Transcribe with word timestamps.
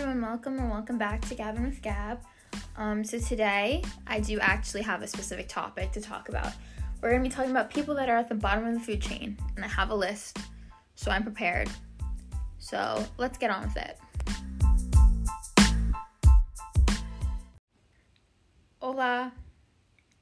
everyone, 0.00 0.22
welcome 0.22 0.58
and 0.58 0.70
welcome 0.70 0.96
back 0.96 1.20
to 1.20 1.34
Gavin 1.34 1.62
with 1.62 1.82
Gab. 1.82 2.22
Um, 2.78 3.04
so 3.04 3.18
today 3.18 3.82
I 4.06 4.18
do 4.20 4.40
actually 4.40 4.80
have 4.80 5.02
a 5.02 5.06
specific 5.06 5.46
topic 5.46 5.92
to 5.92 6.00
talk 6.00 6.30
about. 6.30 6.54
We're 7.02 7.10
gonna 7.10 7.22
be 7.22 7.28
talking 7.28 7.50
about 7.50 7.68
people 7.68 7.94
that 7.96 8.08
are 8.08 8.16
at 8.16 8.30
the 8.30 8.34
bottom 8.34 8.64
of 8.64 8.72
the 8.72 8.80
food 8.80 9.02
chain, 9.02 9.36
and 9.56 9.64
I 9.64 9.68
have 9.68 9.90
a 9.90 9.94
list, 9.94 10.38
so 10.94 11.10
I'm 11.10 11.22
prepared. 11.22 11.68
So 12.58 13.06
let's 13.18 13.36
get 13.36 13.50
on 13.50 13.64
with 13.64 13.76
it. 13.76 13.98
Hola. 18.80 19.34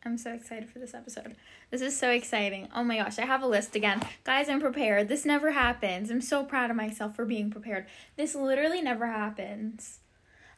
I'm 0.09 0.17
so 0.17 0.33
excited 0.33 0.71
for 0.71 0.79
this 0.79 0.95
episode. 0.95 1.37
This 1.71 1.83
is 1.83 1.99
so 1.99 2.11
exciting. 2.11 2.69
Oh 2.75 2.83
my 2.83 2.97
gosh, 2.97 3.19
I 3.19 3.27
have 3.27 3.43
a 3.43 3.47
list 3.47 3.77
again. 3.77 4.03
Guys, 4.25 4.49
I'm 4.49 4.59
prepared. 4.59 5.09
This 5.09 5.27
never 5.27 5.51
happens. 5.51 6.11
I'm 6.11 6.23
so 6.23 6.45
proud 6.45 6.71
of 6.71 6.77
myself 6.77 7.15
for 7.15 7.27
being 7.27 7.51
prepared. 7.51 7.85
This 8.17 8.35
literally 8.35 8.81
never 8.81 9.07
happens. 9.07 9.99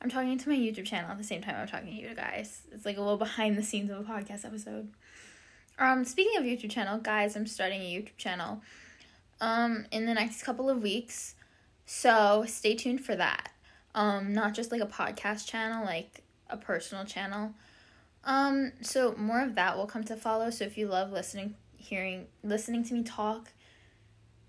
I'm 0.00 0.08
talking 0.08 0.38
to 0.38 0.48
my 0.48 0.54
YouTube 0.54 0.86
channel 0.86 1.10
at 1.10 1.18
the 1.18 1.24
same 1.24 1.42
time 1.42 1.56
I'm 1.56 1.66
talking 1.66 1.88
to 1.88 2.00
you 2.00 2.14
guys. 2.14 2.62
It's 2.70 2.86
like 2.86 2.96
a 2.96 3.00
little 3.00 3.16
behind 3.16 3.58
the 3.58 3.64
scenes 3.64 3.90
of 3.90 3.98
a 3.98 4.04
podcast 4.04 4.44
episode. 4.44 4.88
Um, 5.80 6.04
speaking 6.04 6.38
of 6.38 6.44
YouTube 6.44 6.70
channel, 6.70 6.98
guys, 6.98 7.34
I'm 7.34 7.48
starting 7.48 7.80
a 7.80 7.92
YouTube 7.92 8.16
channel 8.18 8.62
um 9.40 9.86
in 9.90 10.06
the 10.06 10.14
next 10.14 10.44
couple 10.44 10.70
of 10.70 10.80
weeks. 10.80 11.34
So 11.86 12.44
stay 12.46 12.76
tuned 12.76 13.04
for 13.04 13.16
that. 13.16 13.50
Um, 13.96 14.32
not 14.32 14.54
just 14.54 14.70
like 14.70 14.80
a 14.80 14.86
podcast 14.86 15.48
channel, 15.48 15.84
like 15.84 16.22
a 16.48 16.56
personal 16.56 17.04
channel. 17.04 17.52
Um, 18.24 18.72
so 18.82 19.14
more 19.16 19.42
of 19.42 19.54
that 19.54 19.76
will 19.76 19.86
come 19.86 20.04
to 20.04 20.16
follow. 20.16 20.50
So 20.50 20.64
if 20.64 20.76
you 20.76 20.86
love 20.86 21.10
listening, 21.12 21.54
hearing, 21.76 22.26
listening 22.42 22.84
to 22.84 22.94
me 22.94 23.02
talk, 23.02 23.50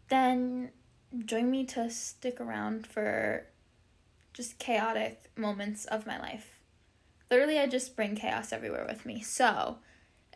then 0.10 0.72
join 1.26 1.50
me 1.50 1.66
to 1.66 1.90
stick 1.90 2.40
around 2.40 2.86
for 2.88 3.46
just 4.34 4.60
chaotic 4.60 5.30
moments 5.36 5.86
of 5.86 6.06
my 6.06 6.20
life. 6.20 6.60
Literally, 7.30 7.60
I 7.60 7.68
just 7.68 7.96
bring 7.96 8.16
chaos 8.16 8.52
everywhere 8.52 8.86
with 8.88 9.06
me. 9.06 9.22
So 9.22 9.78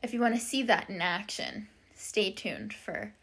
if 0.01 0.13
you 0.13 0.21
want 0.21 0.35
to 0.35 0.41
see 0.41 0.63
that 0.63 0.89
in 0.89 1.01
action, 1.01 1.67
stay 1.93 2.31
tuned 2.31 2.73
for 2.73 3.13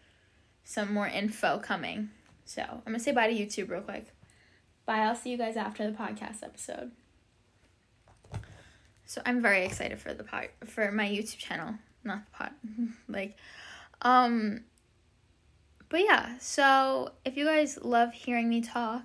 some 0.64 0.92
more 0.92 1.08
info 1.08 1.58
coming. 1.58 2.10
So 2.44 2.62
I'm 2.62 2.80
gonna 2.84 2.98
say 2.98 3.12
bye 3.12 3.28
to 3.28 3.34
YouTube 3.34 3.70
real 3.70 3.80
quick. 3.80 4.08
Bye. 4.84 4.98
I'll 4.98 5.14
see 5.14 5.30
you 5.30 5.38
guys 5.38 5.56
after 5.56 5.90
the 5.90 5.96
podcast 5.96 6.42
episode. 6.42 6.92
So 9.06 9.20
I'm 9.26 9.42
very 9.42 9.64
excited 9.64 10.00
for 10.00 10.14
the 10.14 10.24
pod 10.24 10.48
for 10.66 10.90
my 10.92 11.08
YouTube 11.08 11.38
channel, 11.38 11.74
not 12.04 12.24
the 12.24 12.30
pod. 12.30 12.50
like 13.08 13.36
um 14.02 14.64
but 15.88 16.00
yeah, 16.00 16.38
so 16.38 17.12
if 17.24 17.36
you 17.36 17.44
guys 17.44 17.78
love 17.82 18.14
hearing 18.14 18.48
me 18.48 18.62
talk, 18.62 19.04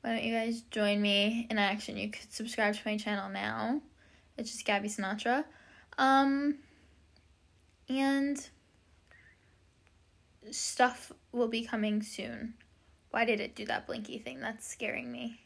why 0.00 0.14
don't 0.14 0.24
you 0.24 0.32
guys 0.32 0.62
join 0.70 1.02
me 1.02 1.46
in 1.50 1.58
action? 1.58 1.98
You 1.98 2.10
could 2.10 2.32
subscribe 2.32 2.74
to 2.74 2.80
my 2.86 2.96
channel 2.96 3.28
now. 3.28 3.82
It's 4.38 4.52
just 4.52 4.64
Gabby 4.64 4.88
Sinatra. 4.88 5.44
Um 5.98 6.58
and 7.88 8.48
stuff 10.50 11.12
will 11.32 11.48
be 11.48 11.64
coming 11.64 12.02
soon. 12.02 12.54
Why 13.10 13.24
did 13.24 13.40
it 13.40 13.54
do 13.54 13.66
that 13.66 13.86
blinky 13.86 14.18
thing? 14.18 14.40
That's 14.40 14.66
scaring 14.66 15.12
me. 15.12 15.40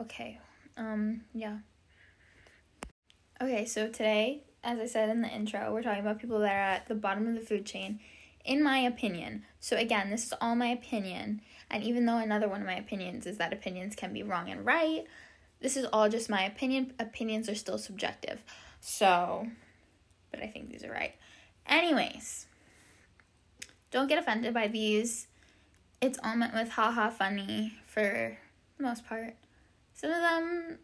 Okay. 0.00 0.40
Um 0.76 1.22
yeah. 1.32 1.58
Okay, 3.38 3.66
so 3.66 3.88
today, 3.88 4.44
as 4.64 4.78
I 4.78 4.86
said 4.86 5.10
in 5.10 5.20
the 5.20 5.28
intro, 5.28 5.70
we're 5.70 5.82
talking 5.82 6.00
about 6.00 6.18
people 6.18 6.38
that 6.38 6.54
are 6.54 6.58
at 6.58 6.86
the 6.86 6.94
bottom 6.94 7.26
of 7.26 7.34
the 7.34 7.42
food 7.42 7.66
chain, 7.66 8.00
in 8.46 8.62
my 8.62 8.78
opinion. 8.78 9.44
So, 9.60 9.76
again, 9.76 10.08
this 10.08 10.24
is 10.24 10.32
all 10.40 10.56
my 10.56 10.68
opinion. 10.68 11.42
And 11.70 11.84
even 11.84 12.06
though 12.06 12.16
another 12.16 12.48
one 12.48 12.62
of 12.62 12.66
my 12.66 12.76
opinions 12.76 13.26
is 13.26 13.36
that 13.36 13.52
opinions 13.52 13.94
can 13.94 14.14
be 14.14 14.22
wrong 14.22 14.48
and 14.48 14.64
right, 14.64 15.04
this 15.60 15.76
is 15.76 15.84
all 15.92 16.08
just 16.08 16.30
my 16.30 16.44
opinion. 16.44 16.94
Opinions 16.98 17.46
are 17.50 17.54
still 17.54 17.76
subjective. 17.76 18.42
So, 18.80 19.46
but 20.30 20.40
I 20.42 20.46
think 20.46 20.70
these 20.70 20.82
are 20.82 20.90
right. 20.90 21.14
Anyways, 21.66 22.46
don't 23.90 24.08
get 24.08 24.18
offended 24.18 24.54
by 24.54 24.68
these. 24.68 25.26
It's 26.00 26.18
all 26.24 26.36
meant 26.36 26.54
with 26.54 26.70
haha 26.70 27.10
funny 27.10 27.74
for 27.86 28.38
the 28.78 28.82
most 28.82 29.06
part. 29.06 29.34
Some 29.92 30.10
of 30.10 30.22
them 30.22 30.78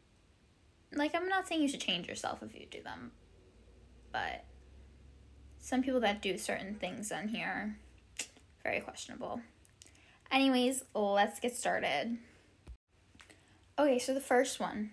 like 0.94 1.14
I'm 1.14 1.28
not 1.28 1.48
saying 1.48 1.62
you 1.62 1.68
should 1.68 1.80
change 1.80 2.08
yourself 2.08 2.42
if 2.42 2.54
you 2.54 2.66
do 2.70 2.82
them, 2.82 3.12
but 4.12 4.44
some 5.58 5.82
people 5.82 6.00
that 6.00 6.22
do 6.22 6.36
certain 6.38 6.74
things 6.74 7.12
on 7.12 7.28
here 7.28 7.76
very 8.62 8.80
questionable. 8.80 9.40
Anyways, 10.30 10.84
let's 10.94 11.40
get 11.40 11.56
started. 11.56 12.18
Okay, 13.78 13.98
so 13.98 14.14
the 14.14 14.20
first 14.20 14.60
one. 14.60 14.90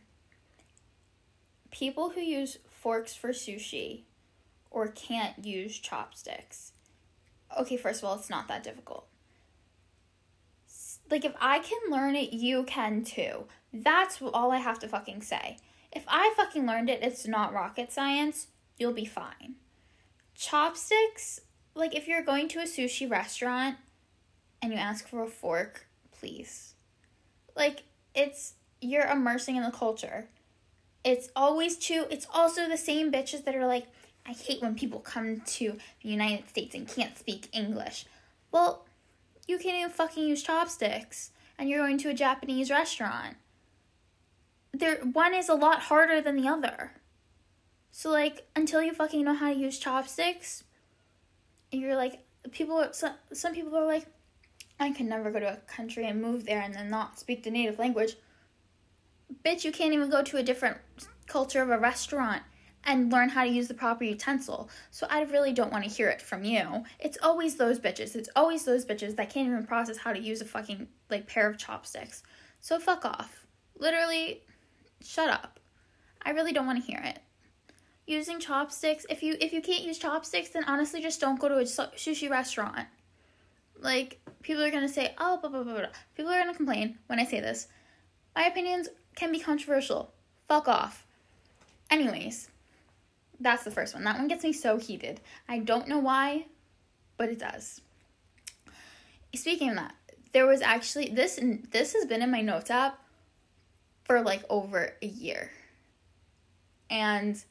People 1.71 2.09
who 2.09 2.21
use 2.21 2.57
forks 2.69 3.13
for 3.13 3.29
sushi 3.29 4.03
or 4.71 4.87
can't 4.87 5.45
use 5.45 5.77
chopsticks. 5.77 6.71
Okay, 7.59 7.77
first 7.77 8.01
of 8.01 8.09
all, 8.09 8.15
it's 8.15 8.29
not 8.29 8.47
that 8.47 8.63
difficult. 8.63 9.07
Like 11.09 11.25
if 11.25 11.33
I 11.39 11.59
can 11.59 11.79
learn 11.91 12.15
it, 12.15 12.33
you 12.33 12.63
can 12.63 13.03
too. 13.03 13.45
That's 13.73 14.21
all 14.21 14.51
I 14.51 14.57
have 14.57 14.79
to 14.79 14.87
fucking 14.87 15.21
say. 15.21 15.57
If 15.91 16.03
I 16.07 16.33
fucking 16.37 16.65
learned 16.65 16.89
it, 16.89 17.01
it's 17.01 17.27
not 17.27 17.53
rocket 17.53 17.91
science. 17.91 18.47
You'll 18.77 18.93
be 18.93 19.05
fine. 19.05 19.55
Chopsticks, 20.35 21.41
like 21.75 21.95
if 21.95 22.07
you're 22.07 22.23
going 22.23 22.47
to 22.49 22.59
a 22.59 22.63
sushi 22.63 23.09
restaurant 23.09 23.77
and 24.61 24.71
you 24.71 24.77
ask 24.77 25.07
for 25.07 25.23
a 25.23 25.27
fork, 25.27 25.87
please. 26.11 26.75
Like 27.55 27.83
it's 28.13 28.53
you're 28.81 29.07
immersing 29.07 29.55
in 29.55 29.63
the 29.63 29.71
culture. 29.71 30.27
It's 31.03 31.29
always 31.35 31.77
too 31.77 32.05
it's 32.09 32.27
also 32.33 32.67
the 32.67 32.77
same 32.77 33.11
bitches 33.11 33.43
that 33.45 33.55
are 33.55 33.67
like 33.67 33.87
I 34.25 34.33
hate 34.33 34.61
when 34.61 34.75
people 34.75 34.99
come 34.99 35.41
to 35.41 35.77
the 36.03 36.09
United 36.09 36.47
States 36.49 36.75
and 36.75 36.87
can't 36.87 37.17
speak 37.17 37.49
English. 37.51 38.05
Well, 38.51 38.85
you 39.47 39.57
can't 39.57 39.77
even 39.77 39.89
fucking 39.89 40.27
use 40.27 40.43
chopsticks 40.43 41.31
and 41.57 41.67
you're 41.67 41.79
going 41.79 41.97
to 41.99 42.09
a 42.09 42.13
Japanese 42.13 42.69
restaurant 42.69 43.37
there 44.73 44.97
one 44.97 45.33
is 45.33 45.49
a 45.49 45.55
lot 45.55 45.81
harder 45.83 46.21
than 46.21 46.35
the 46.35 46.47
other. 46.47 46.93
So 47.91 48.09
like 48.11 48.47
until 48.55 48.81
you 48.81 48.93
fucking 48.93 49.23
know 49.23 49.33
how 49.33 49.51
to 49.51 49.59
use 49.59 49.79
chopsticks, 49.79 50.63
you're 51.71 51.95
like 51.95 52.25
people 52.51 52.87
some 52.91 53.13
some 53.33 53.53
people 53.53 53.75
are 53.75 53.85
like 53.85 54.05
I 54.79 54.91
can 54.91 55.09
never 55.09 55.31
go 55.31 55.39
to 55.39 55.53
a 55.53 55.57
country 55.57 56.05
and 56.05 56.21
move 56.21 56.45
there 56.45 56.61
and 56.61 56.73
then 56.73 56.89
not 56.89 57.19
speak 57.19 57.43
the 57.43 57.51
native 57.51 57.79
language. 57.79 58.15
Bitch, 59.43 59.63
you 59.63 59.71
can't 59.71 59.93
even 59.93 60.09
go 60.09 60.23
to 60.23 60.37
a 60.37 60.43
different 60.43 60.77
culture 61.27 61.61
of 61.61 61.69
a 61.69 61.77
restaurant 61.77 62.43
and 62.85 63.11
learn 63.11 63.29
how 63.29 63.43
to 63.43 63.49
use 63.49 63.67
the 63.67 63.73
proper 63.73 64.05
utensil. 64.05 64.69
So 64.89 65.05
I 65.09 65.23
really 65.23 65.51
don't 65.51 65.71
want 65.71 65.83
to 65.83 65.89
hear 65.89 66.07
it 66.07 66.21
from 66.21 66.45
you. 66.45 66.85
It's 66.99 67.17
always 67.21 67.55
those 67.55 67.77
bitches. 67.77 68.15
It's 68.15 68.29
always 68.35 68.63
those 68.63 68.85
bitches 68.85 69.17
that 69.17 69.29
can't 69.29 69.47
even 69.47 69.67
process 69.67 69.97
how 69.97 70.13
to 70.13 70.19
use 70.19 70.39
a 70.39 70.45
fucking 70.45 70.87
like 71.09 71.27
pair 71.27 71.49
of 71.49 71.57
chopsticks. 71.57 72.23
So 72.61 72.79
fuck 72.79 73.03
off. 73.03 73.45
Literally 73.77 74.43
shut 75.03 75.29
up. 75.29 75.59
I 76.21 76.31
really 76.31 76.51
don't 76.51 76.65
want 76.65 76.83
to 76.83 76.91
hear 76.91 77.01
it. 77.03 77.19
Using 78.05 78.39
chopsticks, 78.39 79.05
if 79.09 79.21
you 79.21 79.35
if 79.39 79.53
you 79.53 79.61
can't 79.61 79.83
use 79.83 79.99
chopsticks, 79.99 80.49
then 80.49 80.63
honestly 80.65 81.01
just 81.01 81.21
don't 81.21 81.39
go 81.39 81.47
to 81.47 81.57
a 81.57 81.63
sushi 81.63 82.29
restaurant. 82.29 82.87
Like 83.79 84.19
people 84.41 84.63
are 84.63 84.71
gonna 84.71 84.89
say, 84.89 85.13
oh, 85.19 85.37
blah 85.37 85.49
blah 85.49 85.63
blah 85.63 85.73
blah. 85.73 85.87
People 86.15 86.31
are 86.31 86.39
gonna 86.39 86.55
complain 86.55 86.97
when 87.07 87.19
I 87.19 87.25
say 87.25 87.39
this. 87.39 87.67
My 88.35 88.45
opinions 88.45 88.89
can 89.15 89.31
be 89.31 89.39
controversial. 89.39 90.11
Fuck 90.47 90.67
off. 90.67 91.05
Anyways, 91.91 92.49
that's 93.39 93.63
the 93.63 93.71
first 93.71 93.93
one. 93.93 94.03
That 94.03 94.17
one 94.17 94.27
gets 94.27 94.43
me 94.43 94.53
so 94.53 94.77
heated. 94.77 95.21
I 95.47 95.59
don't 95.59 95.87
know 95.87 95.99
why, 95.99 96.45
but 97.17 97.29
it 97.29 97.39
does. 97.39 97.81
Speaking 99.35 99.69
of 99.69 99.75
that, 99.75 99.95
there 100.33 100.45
was 100.47 100.61
actually 100.61 101.09
this 101.09 101.39
this 101.71 101.93
has 101.93 102.05
been 102.05 102.21
in 102.21 102.31
my 102.31 102.41
notes 102.41 102.71
app 102.71 102.99
for 104.09 104.21
like 104.21 104.43
over 104.49 104.95
a 105.03 105.05
year. 105.05 105.51
And 106.89 107.41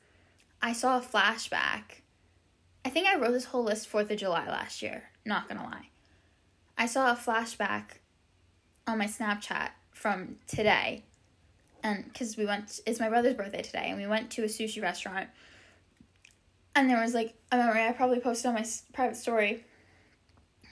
I 0.61 0.73
saw 0.73 0.99
a 0.99 1.01
flashback. 1.01 2.03
I 2.85 2.91
think 2.91 3.07
I 3.07 3.17
wrote 3.17 3.31
this 3.31 3.45
whole 3.45 3.63
list 3.63 3.91
4th 3.91 4.11
of 4.11 4.19
July 4.19 4.45
last 4.49 4.83
year, 4.83 5.05
not 5.25 5.49
gonna 5.49 5.63
lie. 5.63 5.91
I 6.77 6.87
saw 6.87 7.13
a 7.13 7.15
flashback 7.15 8.01
on 8.89 8.99
my 8.99 9.07
Snapchat 9.07 9.69
from 9.93 10.37
today. 10.49 11.05
And 11.85 12.05
because 12.05 12.37
we 12.37 12.45
went, 12.45 12.81
it's 12.87 12.99
my 12.99 13.09
brother's 13.09 13.35
birthday 13.35 13.63
today, 13.63 13.87
and 13.91 14.01
we 14.01 14.09
went 14.09 14.31
to 14.31 14.43
a 14.43 14.47
sushi 14.47 14.83
restaurant. 14.83 15.29
And 16.75 16.91
there 16.91 17.01
was 17.01 17.15
like, 17.15 17.35
I 17.53 17.57
remember 17.57 17.79
I 17.79 17.93
probably 17.93 18.19
posted 18.19 18.47
on 18.47 18.55
my 18.55 18.67
private 18.93 19.17
story 19.17 19.65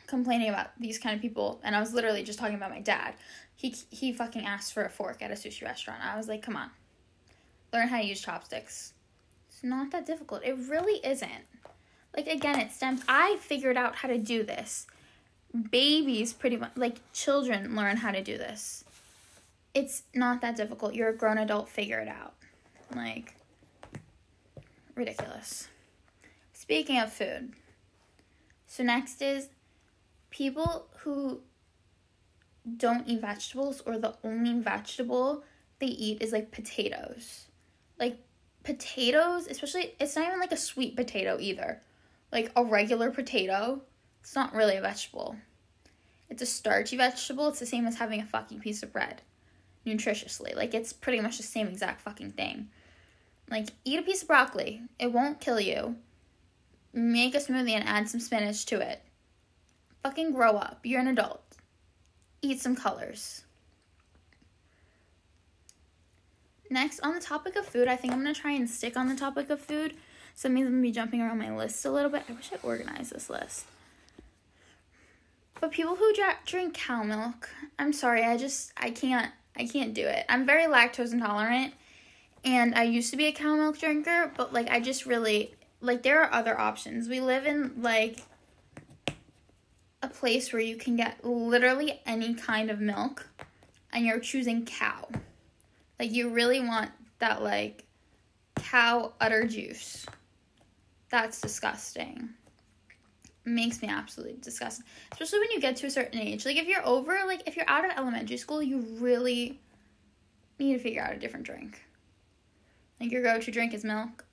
complaining 0.09 0.49
about 0.49 0.71
these 0.81 0.99
kind 0.99 1.15
of 1.15 1.23
people. 1.23 1.61
And 1.63 1.77
I 1.77 1.81
was 1.81 1.95
literally 1.95 2.25
just 2.25 2.41
talking 2.41 2.57
about 2.57 2.71
my 2.71 2.81
dad 2.81 3.15
he 3.57 3.75
he 3.91 4.13
fucking 4.13 4.45
asked 4.47 4.73
for 4.73 4.85
a 4.85 4.91
fork 4.91 5.23
at 5.23 5.31
a 5.31 5.35
sushi 5.35 5.65
restaurant. 5.65 6.05
I 6.05 6.17
was 6.17 6.29
like, 6.29 6.43
come 6.43 6.57
on, 6.57 6.71
learn 7.73 7.89
how 7.89 7.99
to 8.01 8.07
use 8.07 8.21
chopsticks. 8.21 8.93
It's 9.51 9.65
not 9.65 9.91
that 9.93 10.07
difficult. 10.07 10.45
It 10.45 10.57
really 10.69 11.01
isn't. 11.05 11.47
Like 12.17 12.29
again, 12.29 12.59
it 12.61 12.71
stems. 12.73 13.03
I 13.09 13.37
figured 13.41 13.77
out 13.77 13.97
how 13.97 14.09
to 14.09 14.19
do 14.19 14.43
this. 14.45 14.87
Babies, 15.71 16.33
pretty 16.35 16.57
much 16.59 16.73
like 16.77 16.97
children, 17.13 17.75
learn 17.75 17.97
how 17.97 18.11
to 18.13 18.23
do 18.23 18.37
this. 18.37 18.85
it's 19.75 20.05
not 20.15 20.41
that 20.41 20.57
difficult. 20.57 20.95
You're 20.95 21.11
a 21.11 21.17
grown 21.17 21.37
adult, 21.39 21.69
figure 21.69 22.01
it 22.01 22.09
out. 22.09 22.33
Like, 22.95 23.35
ridiculous. 24.95 25.69
Speaking 26.55 26.99
of 26.99 27.13
food, 27.13 27.53
so 28.67 28.83
next 28.83 29.21
is 29.21 29.49
people 30.31 30.87
who 31.01 31.41
don't 32.77 33.07
eat 33.07 33.21
vegetables 33.21 33.81
or 33.87 33.99
the 33.99 34.17
only 34.25 34.61
vegetable 34.61 35.45
they 35.79 35.87
eat 35.87 36.23
is 36.23 36.33
like 36.33 36.51
potatoes. 36.51 37.47
Like 37.99 38.19
potatoes, 38.65 39.47
especially 39.47 39.95
it's 40.01 40.17
not 40.17 40.27
even 40.27 40.41
like 40.41 40.53
a 40.53 40.57
sweet 40.57 40.97
potato 40.97 41.39
either. 41.41 41.81
Like 42.33 42.51
a 42.57 42.65
regular 42.65 43.11
potato, 43.11 43.83
it's 44.21 44.35
not 44.35 44.55
really 44.55 44.77
a 44.77 44.81
vegetable. 44.81 45.37
It's 46.29 46.43
a 46.43 46.47
starchy 46.47 46.97
vegetable. 46.97 47.49
It's 47.49 47.61
the 47.61 47.67
same 47.67 47.87
as 47.87 47.99
having 47.99 48.21
a 48.21 48.27
fucking 48.27 48.61
piece 48.61 48.83
of 48.83 48.93
bread 48.93 49.23
nutritiously. 49.87 50.57
Like 50.57 50.75
it's 50.75 50.93
pretty 50.93 51.21
much 51.21 51.37
the 51.37 51.45
same 51.45 51.69
exact 51.69 52.01
fucking 52.01 52.33
thing. 52.33 52.69
Like 53.49 53.69
eat 53.85 54.01
a 54.01 54.03
piece 54.03 54.23
of 54.23 54.29
broccoli. 54.29 54.83
It 54.99 55.13
won't 55.13 55.41
kill 55.41 55.61
you. 55.61 55.97
Make 56.93 57.35
a 57.35 57.39
smoothie 57.39 57.71
and 57.71 57.87
add 57.87 58.09
some 58.09 58.21
spinach 58.21 58.67
to 58.67 58.81
it. 58.81 59.03
Fucking 60.03 60.33
grow 60.33 60.57
up. 60.57 60.81
You're 60.83 61.01
an 61.01 61.09
adult. 61.09 61.46
Eat 62.43 62.61
some 62.61 62.77
colors. 62.77 63.43
Next, 66.71 67.01
on 67.01 67.15
the 67.15 67.21
topic 67.21 67.57
of 67.57 67.67
food, 67.67 67.89
I 67.89 67.97
think 67.97 68.13
I'm 68.13 68.21
gonna 68.21 68.35
try 68.35 68.53
and 68.53 68.69
stick 68.69 68.97
on 68.97 69.09
the 69.09 69.17
topic 69.17 69.51
of 69.51 69.61
food. 69.61 69.95
So 70.35 70.49
it 70.49 70.53
means 70.53 70.67
I'm 70.67 70.75
gonna 70.75 70.83
be 70.83 70.93
jumping 70.93 71.23
around 71.23 71.39
my 71.39 71.55
list 71.57 71.85
a 71.85 71.91
little 71.91 72.11
bit. 72.11 72.25
I 72.29 72.33
wish 72.33 72.51
I 72.53 72.59
organized 72.63 73.13
this 73.13 73.31
list. 73.31 73.67
But 75.61 75.71
people 75.71 75.97
who 75.97 76.13
drink 76.45 76.75
cow 76.75 77.03
milk, 77.03 77.49
I'm 77.79 77.93
sorry, 77.93 78.23
I 78.25 78.37
just 78.37 78.73
I 78.77 78.91
can't 78.91 79.33
I 79.57 79.67
can't 79.67 79.95
do 79.95 80.07
it. 80.07 80.27
I'm 80.29 80.45
very 80.45 80.65
lactose 80.65 81.13
intolerant, 81.13 81.73
and 82.45 82.75
I 82.75 82.83
used 82.83 83.11
to 83.13 83.17
be 83.17 83.27
a 83.27 83.33
cow 83.33 83.55
milk 83.55 83.79
drinker, 83.79 84.33
but 84.37 84.53
like 84.53 84.69
I 84.69 84.81
just 84.81 85.07
really 85.07 85.55
like 85.81 86.03
there 86.03 86.23
are 86.23 86.33
other 86.33 86.59
options. 86.59 87.09
We 87.09 87.21
live 87.21 87.47
in 87.47 87.81
like 87.81 88.23
place 90.17 90.53
where 90.53 90.63
you 90.63 90.77
can 90.77 90.97
get 90.97 91.25
literally 91.25 92.01
any 92.07 92.35
kind 92.35 92.71
of 92.71 92.81
milk 92.81 93.29
and 93.93 94.05
you're 94.05 94.21
choosing 94.21 94.65
cow. 94.65 95.09
Like 95.99 96.13
you 96.13 96.31
really 96.31 96.61
want 96.61 96.91
that 97.19 97.43
like 97.43 97.85
cow 98.57 99.13
udder 99.21 99.45
juice. 99.45 100.07
That's 101.11 101.41
disgusting. 101.41 102.31
Makes 103.45 103.81
me 103.81 103.89
absolutely 103.89 104.39
disgusted. 104.41 104.85
Especially 105.13 105.39
when 105.41 105.51
you 105.53 105.61
get 105.61 105.77
to 105.77 105.87
a 105.87 105.91
certain 105.91 106.19
age. 106.19 106.45
Like 106.45 106.57
if 106.57 106.67
you're 106.67 106.87
over 106.87 107.19
like 107.27 107.43
if 107.47 107.57
you're 107.57 107.69
out 107.69 107.85
of 107.85 107.93
elementary 107.97 108.39
school, 108.39 108.63
you 108.63 108.81
really 108.99 109.61
need 110.59 110.73
to 110.73 110.79
figure 110.79 111.03
out 111.03 111.15
a 111.15 111.19
different 111.19 111.47
drink. 111.47 111.83
Like 113.01 113.13
your 113.13 113.23
go-to 113.23 113.51
drink 113.51 113.75
is 113.75 113.85
milk, 113.85 114.25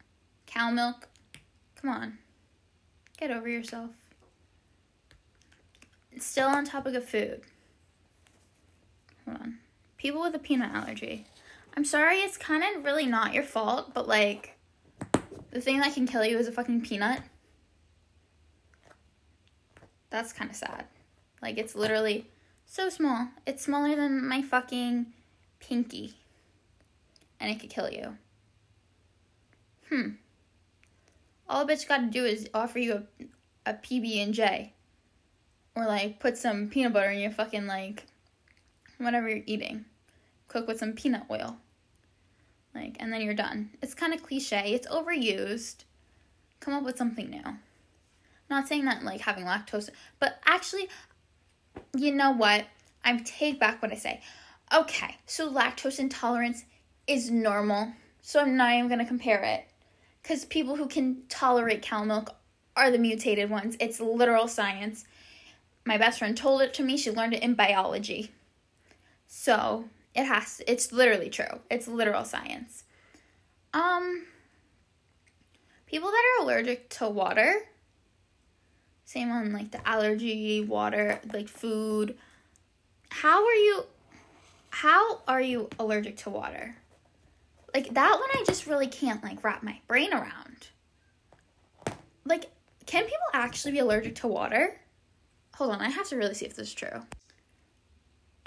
cow 0.48 0.72
milk. 0.72 1.10
Come 1.76 1.90
on. 1.90 2.18
Get 3.18 3.30
over 3.30 3.50
yourself. 3.50 3.92
Still 6.20 6.48
on 6.48 6.66
topic 6.66 6.96
of 6.96 7.06
food. 7.06 7.42
Hold 9.26 9.42
on. 9.42 9.58
People 9.98 10.22
with 10.22 10.36
a 10.36 10.40
peanut 10.40 10.74
allergy. 10.74 11.26
I'm 11.76 11.86
sorry, 11.86 12.18
it's 12.18 12.38
kind 12.38 12.64
of 12.64 12.84
really 12.84 13.06
not 13.06 13.34
your 13.34 13.44
fault, 13.44 13.94
but 13.94 14.08
like, 14.08 14.58
the 15.52 15.62
thing 15.62 15.80
that 15.80 15.94
can 15.94 16.08
kill 16.08 16.26
you 16.26 16.38
is 16.38 16.48
a 16.48 16.52
fucking 16.52 16.82
peanut. 16.82 17.22
That's 20.10 20.34
kind 20.34 20.50
of 20.50 20.56
sad. 20.56 20.86
Like, 21.42 21.58
it's 21.58 21.76
literally 21.76 22.28
so 22.66 22.90
small. 22.90 23.30
It's 23.46 23.64
smaller 23.64 23.96
than 23.96 24.28
my 24.28 24.42
fucking 24.42 25.08
pinky. 25.60 26.16
And 27.40 27.52
it 27.52 27.60
could 27.60 27.70
kill 27.70 27.90
you. 27.90 28.18
Hmm. 29.90 30.10
All 31.50 31.64
a 31.64 31.68
bitch 31.68 31.88
got 31.88 31.98
to 31.98 32.08
do 32.08 32.26
is 32.26 32.50
offer 32.54 32.80
you 32.80 33.06
a, 33.66 33.72
a 33.72 33.74
PB 33.74 34.24
and 34.24 34.34
J, 34.34 34.74
or 35.76 35.86
like 35.86 36.20
put 36.20 36.38
some 36.38 36.70
peanut 36.70 36.94
butter 36.94 37.12
in 37.12 37.20
your 37.20 37.32
fucking 37.32 37.68
like 37.68 38.06
whatever 38.98 39.30
you're 39.30 39.44
eating. 39.46 39.86
Cook 40.48 40.68
with 40.68 40.80
some 40.80 40.94
peanut 40.94 41.24
oil. 41.32 41.58
Like, 42.76 42.98
and 43.00 43.14
then 43.14 43.22
you're 43.22 43.34
done. 43.34 43.70
It's 43.82 43.94
kind 43.94 44.14
of 44.14 44.24
cliche. 44.24 44.74
It's 44.74 44.88
overused. 44.88 45.84
Come 46.60 46.74
up 46.74 46.84
with 46.84 46.98
something 46.98 47.30
new. 47.30 47.44
Not 48.50 48.68
saying 48.68 48.86
that 48.86 49.04
like 49.04 49.22
having 49.22 49.46
lactose, 49.46 49.90
but 50.20 50.40
actually, 50.46 50.90
you 51.96 52.14
know 52.14 52.32
what? 52.32 52.66
I 53.04 53.18
take 53.18 53.60
back 53.60 53.82
what 53.82 53.92
I 53.92 53.96
say. 53.96 54.22
Okay, 54.74 55.18
so 55.26 55.52
lactose 55.52 56.00
intolerance 56.00 56.66
is 57.08 57.30
normal. 57.30 57.94
So 58.22 58.40
I'm 58.40 58.56
not 58.56 58.74
even 58.74 58.90
gonna 58.90 59.06
compare 59.06 59.44
it. 59.44 59.66
Because 60.22 60.46
people 60.46 60.76
who 60.76 60.88
can 60.88 61.24
tolerate 61.30 61.82
cow 61.82 62.04
milk 62.04 62.34
are 62.76 62.90
the 62.90 62.98
mutated 62.98 63.50
ones. 63.50 63.76
It's 63.80 64.00
literal 64.00 64.48
science. 64.48 65.06
My 65.86 65.98
best 65.98 66.20
friend 66.20 66.36
told 66.36 66.62
it 66.62 66.74
to 66.76 66.84
me. 66.84 66.98
She 66.98 67.12
learned 67.12 67.34
it 67.34 67.44
in 67.44 67.56
biology. 67.56 68.32
So 69.28 69.86
it 70.16 70.26
has 70.26 70.62
it's 70.68 70.92
literally 70.92 71.30
true. 71.30 71.60
It's 71.70 71.88
literal 71.88 72.26
science. 72.26 72.84
Um 73.74 74.26
people 75.86 76.10
that 76.10 76.24
are 76.40 76.44
allergic 76.44 76.90
to 76.90 77.10
water 77.10 77.56
same 79.14 79.32
on 79.32 79.54
like 79.54 79.70
the 79.70 79.88
allergy, 79.88 80.62
water, 80.62 81.20
like 81.32 81.48
food. 81.48 82.18
How 83.10 83.46
are 83.46 83.54
you 83.54 83.86
how 84.72 85.22
are 85.28 85.40
you 85.40 85.70
allergic 85.78 86.18
to 86.18 86.32
water? 86.32 86.76
Like 87.76 87.94
that 87.94 88.20
one 88.20 88.30
I 88.34 88.44
just 88.48 88.66
really 88.66 88.88
can't 88.88 89.24
like 89.24 89.44
wrap 89.44 89.62
my 89.62 89.80
brain 89.88 90.14
around. 90.14 90.68
Like 92.26 92.50
can 92.88 93.04
people 93.04 93.28
actually 93.34 93.74
be 93.74 93.80
allergic 93.80 94.16
to 94.16 94.28
water? 94.28 94.80
Hold 95.56 95.72
on, 95.72 95.82
I 95.82 95.90
have 95.90 96.10
to 96.10 96.16
really 96.16 96.34
see 96.34 96.46
if 96.46 96.56
this 96.56 96.70
is 96.70 96.74
true. 96.74 97.04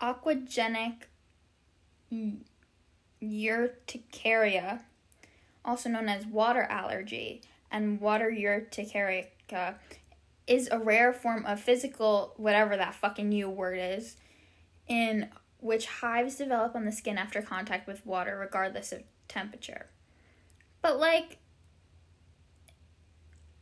Aquagenic 0.00 1.04
urticaria, 3.22 4.80
also 5.64 5.88
known 5.88 6.08
as 6.08 6.26
water 6.26 6.62
allergy, 6.62 7.42
and 7.70 8.00
water 8.00 8.30
urticaria 8.30 9.26
is 10.46 10.68
a 10.70 10.78
rare 10.78 11.12
form 11.12 11.44
of 11.46 11.60
physical, 11.60 12.34
whatever 12.36 12.76
that 12.76 12.94
fucking 12.94 13.28
new 13.28 13.48
word 13.48 13.78
is, 13.80 14.16
in 14.88 15.28
which 15.60 15.86
hives 15.86 16.36
develop 16.36 16.74
on 16.74 16.84
the 16.84 16.92
skin 16.92 17.18
after 17.18 17.40
contact 17.40 17.86
with 17.86 18.04
water, 18.04 18.36
regardless 18.38 18.92
of 18.92 19.02
temperature. 19.28 19.86
But, 20.82 20.98
like, 20.98 21.38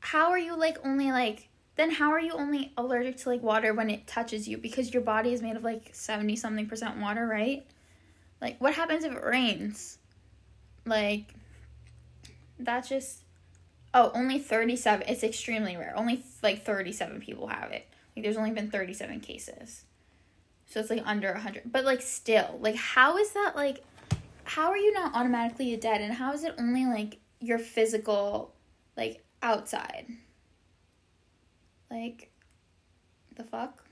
how 0.00 0.30
are 0.30 0.38
you, 0.38 0.56
like, 0.56 0.78
only, 0.84 1.10
like, 1.12 1.48
then 1.76 1.90
how 1.90 2.10
are 2.10 2.20
you 2.20 2.32
only 2.32 2.72
allergic 2.76 3.16
to, 3.18 3.28
like, 3.28 3.42
water 3.42 3.74
when 3.74 3.90
it 3.90 4.06
touches 4.06 4.46
you? 4.46 4.58
Because 4.58 4.92
your 4.92 5.02
body 5.02 5.32
is 5.32 5.42
made 5.42 5.56
of, 5.56 5.64
like, 5.64 5.90
70 5.92 6.36
something 6.36 6.66
percent 6.66 6.98
water, 6.98 7.26
right? 7.26 7.66
Like, 8.40 8.60
what 8.60 8.74
happens 8.74 9.04
if 9.04 9.12
it 9.12 9.24
rains? 9.24 9.98
Like, 10.84 11.34
that's 12.58 12.88
just. 12.88 13.20
Oh, 13.96 14.10
only 14.14 14.40
37. 14.40 15.06
It's 15.08 15.22
extremely 15.22 15.76
rare. 15.76 15.94
Only 15.96 16.24
like 16.42 16.64
37 16.64 17.20
people 17.20 17.46
have 17.46 17.70
it. 17.70 17.86
Like, 18.16 18.24
there's 18.24 18.36
only 18.36 18.50
been 18.50 18.68
37 18.68 19.20
cases. 19.20 19.84
So 20.66 20.80
it's 20.80 20.90
like 20.90 21.02
under 21.06 21.32
100. 21.32 21.70
But, 21.70 21.84
like, 21.84 22.02
still, 22.02 22.58
like, 22.60 22.74
how 22.74 23.16
is 23.18 23.30
that, 23.32 23.52
like, 23.54 23.84
how 24.42 24.68
are 24.70 24.76
you 24.76 24.92
not 24.92 25.14
automatically 25.14 25.74
dead? 25.76 26.00
And 26.00 26.12
how 26.12 26.32
is 26.32 26.42
it 26.44 26.54
only, 26.58 26.86
like, 26.86 27.18
your 27.40 27.58
physical, 27.58 28.52
like, 28.96 29.22
outside? 29.42 30.06
Like, 31.94 32.30
the 33.36 33.44
fuck? 33.44 33.84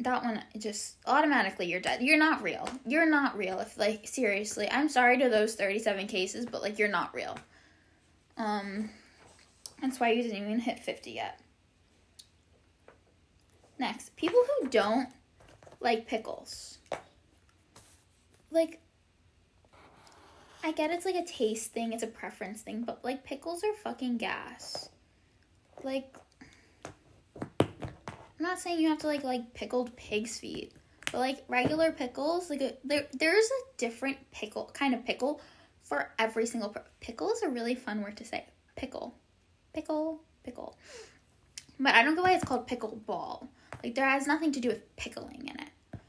that 0.00 0.24
one 0.24 0.42
just 0.58 0.96
automatically 1.06 1.66
you're 1.66 1.80
dead. 1.80 2.02
You're 2.02 2.18
not 2.18 2.42
real. 2.42 2.68
You're 2.86 3.08
not 3.08 3.36
real. 3.36 3.60
If 3.60 3.78
like 3.78 4.08
seriously, 4.08 4.68
I'm 4.70 4.88
sorry 4.88 5.18
to 5.18 5.28
those 5.28 5.54
37 5.54 6.06
cases, 6.06 6.46
but 6.46 6.62
like 6.62 6.78
you're 6.78 6.88
not 6.88 7.14
real. 7.14 7.38
Um 8.36 8.90
that's 9.80 10.00
why 10.00 10.12
you 10.12 10.22
didn't 10.22 10.42
even 10.42 10.60
hit 10.60 10.80
50 10.80 11.10
yet. 11.10 11.40
Next, 13.78 14.14
people 14.16 14.40
who 14.60 14.68
don't 14.68 15.08
like 15.80 16.06
pickles. 16.06 16.78
Like 18.50 18.80
I 20.64 20.72
get 20.72 20.90
it's 20.90 21.04
like 21.04 21.16
a 21.16 21.24
taste 21.24 21.72
thing, 21.72 21.92
it's 21.92 22.02
a 22.02 22.08
preference 22.08 22.62
thing, 22.62 22.82
but 22.82 23.04
like 23.04 23.24
pickles 23.24 23.62
are 23.62 23.74
fucking 23.74 24.16
gas. 24.18 24.88
Like 25.84 26.14
I'm 27.60 28.48
not 28.48 28.58
saying 28.58 28.80
you 28.80 28.88
have 28.88 28.98
to 28.98 29.06
like 29.06 29.24
like 29.24 29.54
pickled 29.54 29.94
pig's 29.96 30.38
feet, 30.38 30.72
but 31.10 31.18
like 31.18 31.44
regular 31.48 31.92
pickles, 31.92 32.50
like 32.50 32.60
a, 32.60 32.74
there 32.84 33.06
there's 33.12 33.46
a 33.46 33.78
different 33.78 34.18
pickle 34.32 34.70
kind 34.74 34.94
of 34.94 35.04
pickle 35.04 35.40
for 35.82 36.10
every 36.18 36.46
single 36.46 36.74
pickle 37.00 37.30
is 37.32 37.42
a 37.42 37.48
really 37.48 37.74
fun 37.74 38.02
word 38.02 38.16
to 38.16 38.24
say. 38.24 38.46
Pickle, 38.76 39.14
pickle, 39.74 40.22
pickle. 40.42 40.76
But 41.78 41.94
I 41.94 42.02
don't 42.02 42.14
know 42.14 42.22
why 42.22 42.32
it's 42.32 42.44
called 42.44 42.66
pickle 42.66 43.00
ball. 43.06 43.48
Like 43.82 43.94
there 43.94 44.08
has 44.08 44.26
nothing 44.26 44.52
to 44.52 44.60
do 44.60 44.68
with 44.68 44.96
pickling 44.96 45.48
in 45.48 45.60
it. 45.60 46.00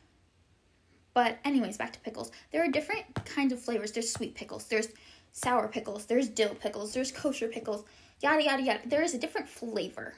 But 1.14 1.38
anyways, 1.46 1.78
back 1.78 1.94
to 1.94 2.00
pickles. 2.00 2.32
There 2.52 2.64
are 2.64 2.72
different 2.72 3.04
kinds 3.26 3.54
of 3.54 3.60
flavors. 3.60 3.92
There's 3.92 4.12
sweet 4.12 4.36
pickles. 4.36 4.66
There's 4.66 4.88
sour 5.32 5.68
pickles. 5.68 6.06
There's 6.06 6.28
dill 6.28 6.56
pickles. 6.56 6.94
There's 6.94 7.12
kosher 7.12 7.48
pickles. 7.48 7.86
Yada 8.24 8.42
yada 8.42 8.64
yada. 8.64 8.80
There 8.86 9.04
is 9.04 9.14
a 9.14 9.20
different 9.20 9.50
flavor. 9.50 10.14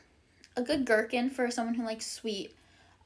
A 0.55 0.61
good 0.61 0.85
gherkin 0.85 1.31
for 1.31 1.49
someone 1.49 1.73
who 1.73 1.83
likes 1.83 2.05
sweet. 2.05 2.55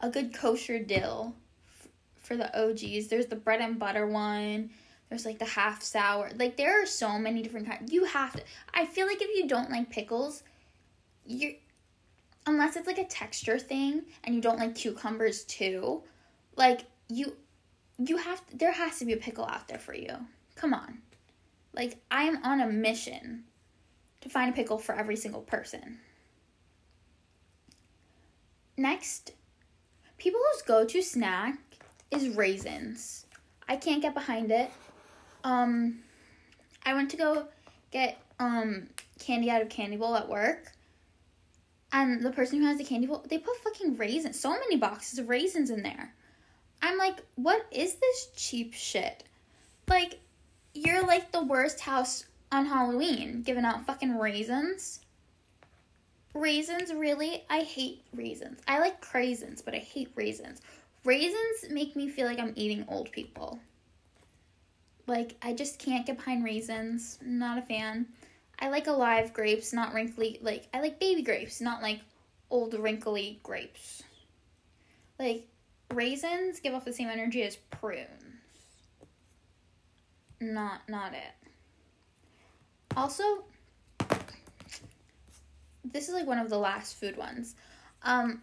A 0.02 0.10
good 0.10 0.34
kosher 0.34 0.78
dill 0.78 1.34
f- 1.80 1.88
for 2.22 2.36
the 2.36 2.54
OGs. 2.54 3.08
There's 3.08 3.28
the 3.28 3.38
bread 3.38 3.62
and 3.62 3.80
butter 3.80 4.06
one. 4.06 4.72
There's 5.08 5.26
like 5.26 5.40
the 5.40 5.46
half 5.46 5.82
sour. 5.82 6.32
Like 6.36 6.58
there 6.58 6.84
are 6.84 6.86
so 6.86 7.18
many 7.18 7.42
different 7.42 7.68
kinds. 7.68 7.94
You 7.94 8.04
have 8.04 8.34
to. 8.34 8.44
I 8.74 8.86
feel 8.86 9.08
like 9.08 9.22
if 9.22 9.30
you 9.38 9.48
don't 9.48 9.72
like 9.72 9.90
pickles, 9.90 10.44
you're 11.26 11.54
unless 12.46 12.76
it's 12.76 12.88
like 12.88 12.98
a 12.98 13.06
texture 13.06 13.58
thing 13.58 14.02
and 14.26 14.36
you 14.36 14.42
don't 14.42 14.60
like 14.60 14.76
cucumbers 14.76 15.46
too, 15.46 16.04
like 16.58 16.82
you 17.08 17.38
you 17.98 18.18
have 18.18 18.42
there 18.54 18.74
has 18.74 19.00
to 19.00 19.06
be 19.06 19.14
a 19.14 19.18
pickle 19.18 19.46
out 19.46 19.70
there 19.70 19.80
for 19.80 19.94
you. 19.94 20.14
Come 20.56 20.74
on. 20.74 20.98
Like 21.74 21.96
I 22.12 22.24
am 22.24 22.44
on 22.44 22.60
a 22.60 22.68
mission 22.68 23.46
to 24.22 24.30
find 24.30 24.50
a 24.50 24.56
pickle 24.56 24.78
for 24.78 24.96
every 24.96 25.16
single 25.16 25.42
person. 25.42 26.00
Next, 28.78 29.32
people 30.18 30.40
whose 30.52 30.62
go-to 30.62 31.02
snack 31.02 31.58
is 32.12 32.30
raisins. 32.30 33.26
I 33.68 33.76
can't 33.76 34.02
get 34.02 34.14
behind 34.14 34.52
it. 34.52 34.72
Um 35.44 36.00
I 36.86 36.94
went 36.94 37.12
to 37.12 37.18
go 37.18 37.48
get 37.92 38.18
um 38.40 38.88
candy 39.20 39.50
out 39.50 39.62
of 39.62 39.70
candy 39.70 39.98
bowl 39.98 40.16
at 40.16 40.30
work. 40.30 40.72
And 41.92 42.24
the 42.24 42.32
person 42.32 42.60
who 42.60 42.68
has 42.68 42.78
the 42.78 42.84
candy 42.84 43.08
bowl, 43.08 43.26
they 43.28 43.40
put 43.40 43.58
fucking 43.58 43.98
raisins, 43.98 44.40
so 44.40 44.52
many 44.52 44.78
boxes 44.78 45.20
of 45.20 45.28
raisins 45.28 45.70
in 45.72 45.82
there. 45.82 46.14
I'm 46.82 46.98
like, 46.98 47.20
what 47.36 47.66
is 47.72 47.96
this 47.96 48.30
cheap 48.36 48.74
shit? 48.74 49.24
Like, 49.88 50.20
you're 50.74 51.06
like 51.06 51.32
the 51.32 51.44
worst 51.44 51.80
house 51.80 52.26
on 52.52 52.66
Halloween, 52.66 53.42
giving 53.44 53.66
out 53.66 53.86
fucking 53.86 54.18
raisins. 54.18 55.02
Raisins, 56.34 56.94
really? 56.94 57.44
I 57.50 57.62
hate 57.62 58.04
raisins. 58.14 58.60
I 58.68 58.80
like 58.80 59.02
craisins, 59.02 59.64
but 59.64 59.74
I 59.74 59.80
hate 59.80 60.12
raisins. 60.16 60.62
Raisins 61.04 61.70
make 61.70 61.96
me 61.96 62.10
feel 62.10 62.28
like 62.28 62.40
I'm 62.40 62.54
eating 62.56 62.86
old 62.88 63.12
people. 63.12 63.60
Like, 65.08 65.36
I 65.42 65.54
just 65.54 65.80
can't 65.80 66.06
get 66.06 66.18
behind 66.18 66.44
raisins. 66.44 67.18
Not 67.24 67.58
a 67.58 67.64
fan. 67.64 68.06
I 68.60 68.70
like 68.70 68.88
alive 68.88 69.34
grapes, 69.34 69.74
not 69.74 69.94
wrinkly. 69.94 70.40
Like, 70.42 70.68
I 70.74 70.82
like 70.82 71.00
baby 71.00 71.24
grapes, 71.24 71.62
not 71.62 71.82
like 71.82 72.02
old 72.50 72.74
wrinkly 72.74 73.40
grapes. 73.42 74.04
Like, 75.18 75.48
raisins 75.94 76.60
give 76.60 76.74
off 76.74 76.86
the 76.86 76.94
same 76.94 77.10
energy 77.10 77.42
as 77.44 77.56
prunes. 77.56 78.08
Not 80.42 80.88
not 80.88 81.14
it. 81.14 81.39
Also, 82.96 83.24
this 85.84 86.08
is 86.08 86.14
like 86.14 86.28
one 86.28 86.40
of 86.40 86.50
the 86.50 86.58
last 86.58 87.00
food 87.00 87.18
ones. 87.18 87.56
Um 88.04 88.42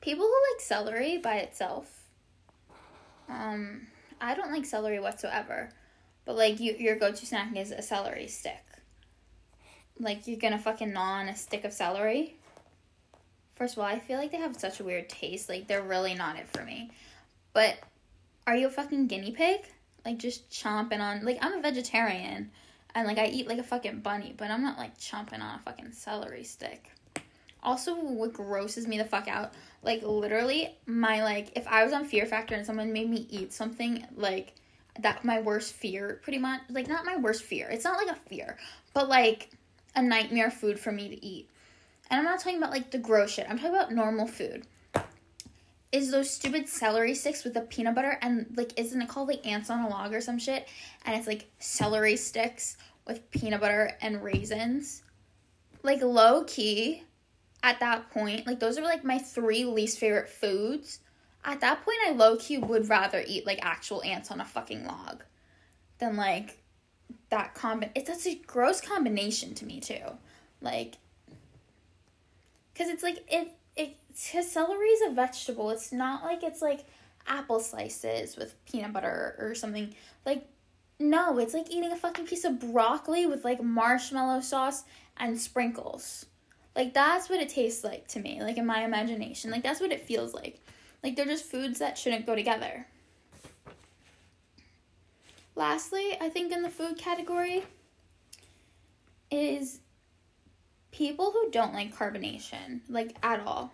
people 0.00 0.24
who 0.24 0.54
like 0.54 0.60
celery 0.60 1.18
by 1.18 1.36
itself. 1.36 2.04
Um 3.28 3.86
I 4.20 4.34
don't 4.34 4.52
like 4.52 4.64
celery 4.64 5.00
whatsoever. 5.00 5.70
But 6.24 6.36
like 6.36 6.60
you 6.60 6.74
your 6.78 6.96
go-to 6.96 7.26
snack 7.26 7.56
is 7.56 7.70
a 7.70 7.82
celery 7.82 8.28
stick. 8.28 8.64
Like 9.98 10.26
you're 10.26 10.38
to 10.38 10.58
fucking 10.58 10.92
gnaw 10.92 11.20
on 11.20 11.28
a 11.28 11.36
stick 11.36 11.64
of 11.64 11.72
celery 11.72 12.36
First 13.60 13.74
of 13.74 13.80
all, 13.80 13.84
I 13.84 13.98
feel 13.98 14.18
like 14.18 14.30
they 14.32 14.38
have 14.38 14.56
such 14.56 14.80
a 14.80 14.84
weird 14.84 15.10
taste. 15.10 15.50
Like 15.50 15.68
they're 15.68 15.82
really 15.82 16.14
not 16.14 16.36
it 16.38 16.48
for 16.48 16.64
me. 16.64 16.90
But 17.52 17.78
are 18.46 18.56
you 18.56 18.68
a 18.68 18.70
fucking 18.70 19.06
guinea 19.06 19.32
pig? 19.32 19.60
Like 20.02 20.16
just 20.16 20.48
chomping 20.48 21.00
on 21.00 21.26
like 21.26 21.36
I'm 21.42 21.52
a 21.52 21.60
vegetarian 21.60 22.52
and 22.94 23.06
like 23.06 23.18
I 23.18 23.26
eat 23.26 23.48
like 23.48 23.58
a 23.58 23.62
fucking 23.62 24.00
bunny, 24.00 24.34
but 24.36 24.50
I'm 24.50 24.62
not 24.62 24.78
like 24.78 24.98
chomping 24.98 25.40
on 25.40 25.56
a 25.56 25.60
fucking 25.64 25.92
celery 25.92 26.44
stick. 26.44 26.90
Also, 27.62 27.94
what 27.94 28.32
grosses 28.32 28.86
me 28.86 28.96
the 28.96 29.04
fuck 29.04 29.28
out, 29.28 29.52
like 29.82 30.02
literally, 30.02 30.74
my 30.86 31.22
like 31.22 31.52
if 31.56 31.66
I 31.68 31.84
was 31.84 31.92
on 31.92 32.04
Fear 32.04 32.26
Factor 32.26 32.54
and 32.54 32.64
someone 32.64 32.92
made 32.92 33.10
me 33.10 33.26
eat 33.30 33.52
something 33.52 34.06
like 34.16 34.54
that, 34.98 35.24
my 35.24 35.40
worst 35.40 35.74
fear, 35.74 36.20
pretty 36.22 36.38
much, 36.38 36.62
like 36.70 36.88
not 36.88 37.04
my 37.04 37.16
worst 37.16 37.42
fear. 37.42 37.68
It's 37.70 37.84
not 37.84 37.98
like 37.98 38.16
a 38.16 38.28
fear, 38.28 38.56
but 38.94 39.08
like 39.08 39.50
a 39.94 40.02
nightmare 40.02 40.50
food 40.50 40.78
for 40.78 40.92
me 40.92 41.08
to 41.08 41.24
eat 41.24 41.50
and 42.10 42.18
I'm 42.18 42.24
not 42.24 42.40
talking 42.40 42.58
about 42.58 42.70
like 42.70 42.90
the 42.90 42.98
gross 42.98 43.30
shit. 43.30 43.46
I'm 43.48 43.56
talking 43.56 43.74
about 43.74 43.92
normal 43.92 44.26
food. 44.26 44.66
Is 45.92 46.10
those 46.10 46.30
stupid 46.30 46.68
celery 46.68 47.14
sticks 47.14 47.42
with 47.42 47.54
the 47.54 47.62
peanut 47.62 47.96
butter 47.96 48.16
and 48.22 48.46
like 48.56 48.78
isn't 48.78 49.02
it 49.02 49.08
called 49.08 49.28
like 49.28 49.44
ants 49.46 49.70
on 49.70 49.84
a 49.84 49.88
log 49.88 50.14
or 50.14 50.20
some 50.20 50.38
shit? 50.38 50.68
And 51.04 51.16
it's 51.16 51.26
like 51.26 51.50
celery 51.58 52.16
sticks 52.16 52.76
with 53.06 53.28
peanut 53.30 53.60
butter 53.60 53.92
and 54.00 54.22
raisins. 54.22 55.02
Like 55.82 56.02
low 56.02 56.44
key 56.44 57.02
at 57.62 57.80
that 57.80 58.10
point, 58.10 58.46
like 58.46 58.60
those 58.60 58.78
are 58.78 58.82
like 58.82 59.04
my 59.04 59.18
three 59.18 59.64
least 59.64 59.98
favorite 59.98 60.28
foods. 60.28 61.00
At 61.44 61.60
that 61.60 61.84
point 61.84 61.98
I 62.06 62.12
low 62.12 62.36
key 62.36 62.58
would 62.58 62.88
rather 62.88 63.24
eat 63.26 63.46
like 63.46 63.58
actual 63.62 64.02
ants 64.04 64.30
on 64.30 64.40
a 64.40 64.44
fucking 64.44 64.84
log 64.84 65.24
than 65.98 66.16
like 66.16 66.58
that 67.30 67.54
combi 67.54 67.90
it's 67.94 68.08
that's 68.08 68.26
a 68.26 68.34
gross 68.46 68.80
combination 68.80 69.54
to 69.54 69.66
me 69.66 69.80
too. 69.80 70.04
Like 70.60 70.98
because 72.72 72.88
it's 72.88 73.02
like 73.02 73.24
it 73.28 73.52
it 74.10 74.30
cause 74.32 74.50
celery 74.50 74.88
is 74.88 75.10
a 75.10 75.14
vegetable. 75.14 75.70
It's 75.70 75.92
not 75.92 76.22
like 76.22 76.42
it's 76.42 76.62
like 76.62 76.84
apple 77.26 77.60
slices 77.60 78.36
with 78.36 78.54
peanut 78.64 78.92
butter 78.92 79.36
or 79.38 79.54
something. 79.54 79.94
Like 80.24 80.46
no, 80.98 81.38
it's 81.38 81.54
like 81.54 81.70
eating 81.70 81.92
a 81.92 81.96
fucking 81.96 82.26
piece 82.26 82.44
of 82.44 82.60
broccoli 82.60 83.26
with 83.26 83.44
like 83.44 83.62
marshmallow 83.62 84.42
sauce 84.42 84.84
and 85.16 85.40
sprinkles. 85.40 86.26
Like 86.76 86.94
that's 86.94 87.28
what 87.28 87.40
it 87.40 87.48
tastes 87.48 87.82
like 87.82 88.06
to 88.08 88.20
me, 88.20 88.42
like 88.42 88.58
in 88.58 88.66
my 88.66 88.84
imagination. 88.84 89.50
Like 89.50 89.62
that's 89.62 89.80
what 89.80 89.92
it 89.92 90.06
feels 90.06 90.34
like. 90.34 90.60
Like 91.02 91.16
they're 91.16 91.24
just 91.24 91.44
foods 91.44 91.78
that 91.78 91.96
shouldn't 91.96 92.26
go 92.26 92.34
together. 92.34 92.86
Lastly, 95.56 96.16
I 96.20 96.28
think 96.28 96.52
in 96.52 96.62
the 96.62 96.70
food 96.70 96.96
category 96.96 97.64
is 99.30 99.80
people 100.90 101.32
who 101.32 101.50
don't 101.50 101.74
like 101.74 101.96
carbonation, 101.96 102.80
like 102.88 103.16
at 103.22 103.40
all. 103.40 103.72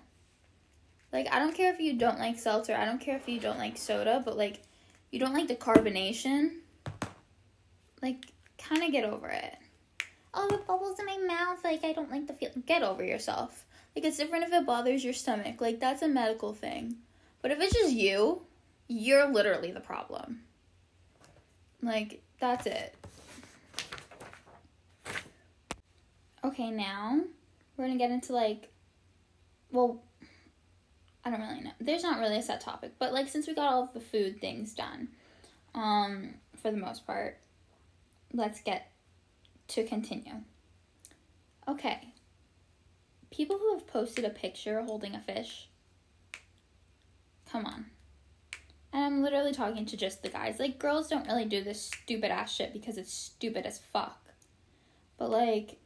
Like 1.16 1.32
I 1.32 1.38
don't 1.38 1.54
care 1.54 1.72
if 1.72 1.80
you 1.80 1.94
don't 1.94 2.18
like 2.18 2.38
seltzer, 2.38 2.76
I 2.76 2.84
don't 2.84 3.00
care 3.00 3.16
if 3.16 3.26
you 3.26 3.40
don't 3.40 3.56
like 3.56 3.78
soda, 3.78 4.20
but 4.22 4.36
like 4.36 4.60
you 5.10 5.18
don't 5.18 5.32
like 5.32 5.48
the 5.48 5.54
carbonation, 5.54 6.56
like 8.02 8.26
kind 8.58 8.82
of 8.82 8.92
get 8.92 9.04
over 9.04 9.28
it. 9.28 9.56
Oh, 10.34 10.46
the 10.46 10.58
bubbles 10.58 11.00
in 11.00 11.06
my 11.06 11.16
mouth, 11.16 11.64
like 11.64 11.82
I 11.84 11.94
don't 11.94 12.10
like 12.10 12.26
the 12.26 12.34
feel. 12.34 12.50
Get 12.66 12.82
over 12.82 13.02
yourself. 13.02 13.64
Like 13.94 14.04
it's 14.04 14.18
different 14.18 14.44
if 14.44 14.52
it 14.52 14.66
bothers 14.66 15.02
your 15.02 15.14
stomach. 15.14 15.58
Like 15.58 15.80
that's 15.80 16.02
a 16.02 16.08
medical 16.08 16.52
thing. 16.52 16.96
But 17.40 17.50
if 17.50 17.62
it's 17.62 17.72
just 17.72 17.94
you, 17.94 18.42
you're 18.86 19.26
literally 19.32 19.72
the 19.72 19.80
problem. 19.80 20.42
Like 21.80 22.20
that's 22.40 22.66
it. 22.66 22.94
Okay, 26.44 26.70
now 26.70 27.22
we're 27.78 27.86
gonna 27.86 27.96
get 27.96 28.10
into 28.10 28.34
like, 28.34 28.68
well, 29.72 30.02
I 31.26 31.30
don't 31.30 31.40
really 31.40 31.60
know. 31.60 31.72
There's 31.80 32.04
not 32.04 32.20
really 32.20 32.36
a 32.36 32.42
set 32.42 32.60
topic, 32.60 32.92
but 33.00 33.12
like 33.12 33.28
since 33.28 33.48
we 33.48 33.54
got 33.54 33.72
all 33.72 33.82
of 33.82 33.92
the 33.92 34.00
food 34.00 34.40
things 34.40 34.74
done, 34.74 35.08
um, 35.74 36.34
for 36.54 36.70
the 36.70 36.76
most 36.76 37.04
part, 37.04 37.38
let's 38.32 38.60
get 38.60 38.92
to 39.68 39.82
continue. 39.82 40.34
Okay. 41.66 42.12
People 43.32 43.58
who 43.58 43.74
have 43.74 43.88
posted 43.88 44.24
a 44.24 44.30
picture 44.30 44.80
holding 44.82 45.16
a 45.16 45.20
fish. 45.20 45.68
Come 47.50 47.66
on. 47.66 47.86
And 48.92 49.04
I'm 49.04 49.22
literally 49.24 49.52
talking 49.52 49.84
to 49.86 49.96
just 49.96 50.22
the 50.22 50.28
guys. 50.28 50.60
Like, 50.60 50.78
girls 50.78 51.08
don't 51.08 51.26
really 51.26 51.44
do 51.44 51.64
this 51.64 51.82
stupid 51.82 52.30
ass 52.30 52.54
shit 52.54 52.72
because 52.72 52.96
it's 52.98 53.12
stupid 53.12 53.66
as 53.66 53.78
fuck. 53.78 54.20
But, 55.18 55.30
like, 55.30 55.80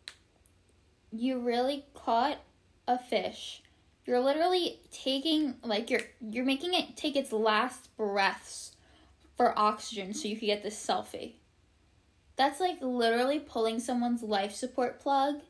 you 1.10 1.38
really 1.40 1.86
caught 1.94 2.40
a 2.86 2.98
fish. 2.98 3.62
You're 4.04 4.20
literally 4.20 4.80
taking 4.90 5.56
like 5.62 5.90
you're 5.90 6.02
you're 6.20 6.44
making 6.44 6.74
it 6.74 6.96
take 6.96 7.16
its 7.16 7.32
last 7.32 7.94
breaths 7.96 8.72
for 9.36 9.58
oxygen 9.58 10.14
so 10.14 10.28
you 10.28 10.36
could 10.36 10.46
get 10.46 10.62
this 10.62 10.84
selfie. 10.84 11.34
That's 12.36 12.60
like 12.60 12.78
literally 12.80 13.38
pulling 13.38 13.80
someone's 13.80 14.22
life 14.22 14.54
support 14.54 15.00
plug 15.00 15.40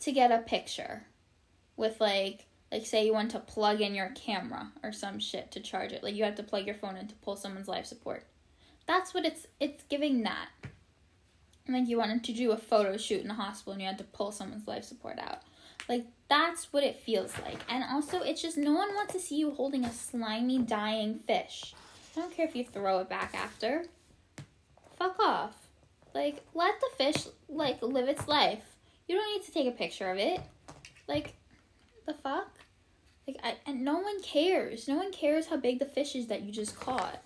to 0.00 0.12
get 0.12 0.30
a 0.30 0.38
picture 0.38 1.04
with 1.76 2.00
like 2.00 2.46
like 2.70 2.86
say 2.86 3.06
you 3.06 3.12
want 3.12 3.30
to 3.32 3.38
plug 3.38 3.80
in 3.80 3.94
your 3.94 4.10
camera 4.10 4.70
or 4.82 4.92
some 4.92 5.18
shit 5.18 5.50
to 5.52 5.60
charge 5.60 5.92
it. 5.92 6.02
Like 6.02 6.14
you 6.14 6.24
have 6.24 6.36
to 6.36 6.42
plug 6.42 6.66
your 6.66 6.74
phone 6.74 6.96
in 6.96 7.08
to 7.08 7.14
pull 7.16 7.36
someone's 7.36 7.68
life 7.68 7.86
support. 7.86 8.24
That's 8.86 9.12
what 9.12 9.24
it's 9.24 9.46
it's 9.58 9.84
giving 9.84 10.22
that 10.22 10.48
like 11.68 11.88
you 11.88 11.98
wanted 11.98 12.24
to 12.24 12.32
do 12.32 12.52
a 12.52 12.56
photo 12.56 12.96
shoot 12.96 13.22
in 13.22 13.30
a 13.30 13.34
hospital 13.34 13.72
and 13.74 13.82
you 13.82 13.88
had 13.88 13.98
to 13.98 14.04
pull 14.04 14.32
someone's 14.32 14.66
life 14.66 14.84
support 14.84 15.18
out. 15.18 15.42
Like 15.88 16.06
that's 16.28 16.72
what 16.72 16.84
it 16.84 16.96
feels 16.96 17.32
like. 17.44 17.58
And 17.68 17.84
also 17.84 18.20
it's 18.20 18.42
just 18.42 18.56
no 18.56 18.74
one 18.74 18.94
wants 18.94 19.12
to 19.14 19.20
see 19.20 19.36
you 19.36 19.50
holding 19.52 19.84
a 19.84 19.92
slimy 19.92 20.58
dying 20.58 21.20
fish. 21.26 21.74
I 22.16 22.20
don't 22.20 22.34
care 22.34 22.46
if 22.46 22.56
you 22.56 22.64
throw 22.64 22.98
it 22.98 23.08
back 23.08 23.34
after. 23.34 23.84
Fuck 24.98 25.18
off. 25.20 25.68
Like, 26.14 26.42
let 26.54 26.74
the 26.80 26.90
fish, 26.96 27.28
like, 27.48 27.80
live 27.82 28.08
its 28.08 28.26
life. 28.26 28.64
You 29.06 29.16
don't 29.16 29.34
need 29.34 29.46
to 29.46 29.52
take 29.52 29.68
a 29.68 29.76
picture 29.76 30.10
of 30.10 30.18
it. 30.18 30.40
Like, 31.06 31.34
the 32.06 32.14
fuck? 32.14 32.48
Like, 33.26 33.36
I, 33.44 33.56
and 33.66 33.84
no 33.84 33.98
one 33.98 34.20
cares. 34.22 34.88
No 34.88 34.96
one 34.96 35.12
cares 35.12 35.46
how 35.46 35.58
big 35.58 35.78
the 35.78 35.84
fish 35.84 36.16
is 36.16 36.26
that 36.26 36.42
you 36.42 36.50
just 36.50 36.80
caught. 36.80 37.22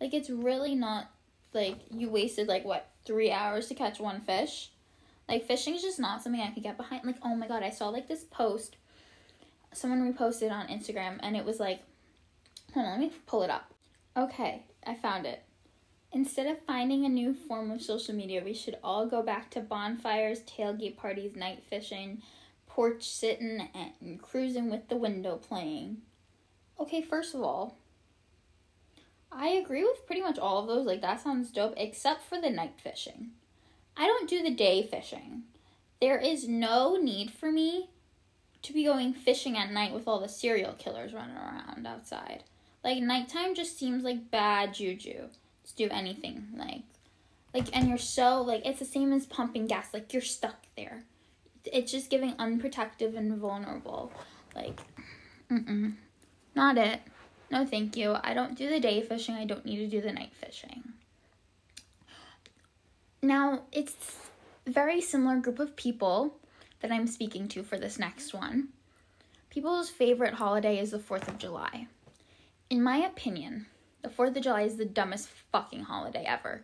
Like, 0.00 0.14
it's 0.14 0.30
really 0.30 0.74
not, 0.74 1.10
like, 1.52 1.78
you 1.90 2.08
wasted, 2.08 2.46
like, 2.46 2.64
what, 2.64 2.88
three 3.04 3.32
hours 3.32 3.66
to 3.68 3.74
catch 3.74 3.98
one 3.98 4.20
fish? 4.20 4.70
Like, 5.30 5.46
fishing 5.46 5.76
is 5.76 5.82
just 5.82 6.00
not 6.00 6.22
something 6.22 6.40
I 6.40 6.50
could 6.50 6.64
get 6.64 6.76
behind. 6.76 7.04
Like, 7.04 7.18
oh 7.22 7.36
my 7.36 7.46
god, 7.46 7.62
I 7.62 7.70
saw, 7.70 7.88
like, 7.88 8.08
this 8.08 8.24
post. 8.24 8.76
Someone 9.72 10.12
reposted 10.12 10.50
on 10.50 10.66
Instagram, 10.66 11.20
and 11.22 11.36
it 11.36 11.44
was 11.44 11.60
like, 11.60 11.84
hold 12.74 12.86
on, 12.86 12.92
let 12.92 13.00
me 13.00 13.12
pull 13.28 13.44
it 13.44 13.50
up. 13.50 13.72
Okay, 14.16 14.64
I 14.84 14.96
found 14.96 15.26
it. 15.26 15.44
Instead 16.10 16.48
of 16.48 16.60
finding 16.66 17.04
a 17.04 17.08
new 17.08 17.32
form 17.32 17.70
of 17.70 17.80
social 17.80 18.12
media, 18.12 18.42
we 18.44 18.52
should 18.52 18.76
all 18.82 19.06
go 19.06 19.22
back 19.22 19.50
to 19.50 19.60
bonfires, 19.60 20.40
tailgate 20.40 20.96
parties, 20.96 21.36
night 21.36 21.62
fishing, 21.70 22.20
porch 22.66 23.04
sitting, 23.04 23.68
and 23.72 24.20
cruising 24.20 24.68
with 24.68 24.88
the 24.88 24.96
window 24.96 25.36
playing. 25.36 25.98
Okay, 26.80 27.02
first 27.02 27.36
of 27.36 27.42
all, 27.42 27.76
I 29.30 29.50
agree 29.50 29.84
with 29.84 30.04
pretty 30.06 30.22
much 30.22 30.40
all 30.40 30.58
of 30.58 30.66
those. 30.66 30.86
Like, 30.86 31.02
that 31.02 31.20
sounds 31.20 31.52
dope, 31.52 31.74
except 31.76 32.24
for 32.24 32.40
the 32.40 32.50
night 32.50 32.80
fishing. 32.82 33.30
I 33.96 34.06
don't 34.06 34.28
do 34.28 34.42
the 34.42 34.50
day 34.50 34.82
fishing. 34.82 35.42
There 36.00 36.18
is 36.18 36.48
no 36.48 36.96
need 36.96 37.30
for 37.30 37.52
me 37.52 37.90
to 38.62 38.72
be 38.72 38.84
going 38.84 39.12
fishing 39.12 39.56
at 39.56 39.72
night 39.72 39.92
with 39.92 40.06
all 40.06 40.20
the 40.20 40.28
serial 40.28 40.72
killers 40.72 41.12
running 41.12 41.36
around 41.36 41.86
outside. 41.86 42.44
Like, 42.82 43.02
nighttime 43.02 43.54
just 43.54 43.78
seems 43.78 44.02
like 44.02 44.30
bad 44.30 44.74
juju 44.74 45.28
to 45.66 45.76
do 45.76 45.88
anything. 45.90 46.48
Like, 46.56 46.82
like, 47.52 47.76
and 47.76 47.88
you're 47.88 47.98
so, 47.98 48.42
like, 48.42 48.64
it's 48.64 48.78
the 48.78 48.84
same 48.84 49.12
as 49.12 49.26
pumping 49.26 49.66
gas. 49.66 49.92
Like, 49.92 50.12
you're 50.12 50.22
stuck 50.22 50.66
there. 50.76 51.02
It's 51.64 51.92
just 51.92 52.10
giving 52.10 52.34
unprotected 52.38 53.14
and 53.14 53.36
vulnerable. 53.38 54.12
Like, 54.54 54.80
mm-mm. 55.50 55.94
Not 56.54 56.78
it. 56.78 57.00
No, 57.50 57.66
thank 57.66 57.96
you. 57.96 58.16
I 58.22 58.34
don't 58.34 58.56
do 58.56 58.68
the 58.68 58.80
day 58.80 59.02
fishing. 59.02 59.34
I 59.34 59.44
don't 59.44 59.66
need 59.66 59.78
to 59.78 59.88
do 59.88 60.00
the 60.00 60.12
night 60.12 60.32
fishing. 60.34 60.84
Now, 63.22 63.62
it's 63.70 64.16
a 64.66 64.70
very 64.70 65.00
similar 65.00 65.36
group 65.36 65.58
of 65.58 65.76
people 65.76 66.36
that 66.80 66.90
I'm 66.90 67.06
speaking 67.06 67.48
to 67.48 67.62
for 67.62 67.78
this 67.78 67.98
next 67.98 68.32
one. 68.32 68.68
People's 69.50 69.90
favorite 69.90 70.34
holiday 70.34 70.78
is 70.78 70.92
the 70.92 70.98
4th 70.98 71.28
of 71.28 71.38
July. 71.38 71.86
In 72.70 72.82
my 72.82 72.98
opinion, 72.98 73.66
the 74.02 74.08
4th 74.08 74.36
of 74.36 74.42
July 74.42 74.62
is 74.62 74.76
the 74.76 74.86
dumbest 74.86 75.28
fucking 75.52 75.82
holiday 75.82 76.24
ever. 76.26 76.62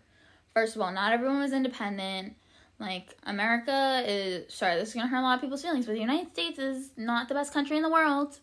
First 0.54 0.76
of 0.76 0.82
all, 0.82 0.92
not 0.92 1.12
everyone 1.12 1.40
was 1.40 1.52
independent. 1.52 2.34
Like, 2.78 3.16
America 3.24 4.02
is, 4.06 4.52
sorry, 4.54 4.76
this 4.76 4.88
is 4.88 4.94
gonna 4.94 5.08
hurt 5.08 5.18
a 5.18 5.22
lot 5.22 5.34
of 5.34 5.40
people's 5.42 5.62
feelings, 5.62 5.84
but 5.84 5.92
the 5.92 6.00
United 6.00 6.30
States 6.30 6.58
is 6.58 6.90
not 6.96 7.28
the 7.28 7.34
best 7.34 7.52
country 7.52 7.76
in 7.76 7.82
the 7.82 7.90
world. 7.90 8.38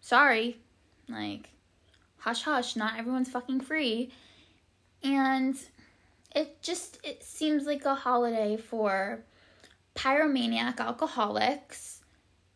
Sorry. 0.00 0.58
Like, 1.08 1.50
hush 2.18 2.42
hush, 2.44 2.74
not 2.74 2.98
everyone's 2.98 3.30
fucking 3.30 3.60
free. 3.60 4.10
And 5.02 5.58
it 6.34 6.62
just, 6.62 6.98
it 7.04 7.22
seems 7.22 7.66
like 7.66 7.84
a 7.84 7.94
holiday 7.94 8.56
for 8.56 9.24
pyromaniac 9.94 10.80
alcoholics 10.80 12.02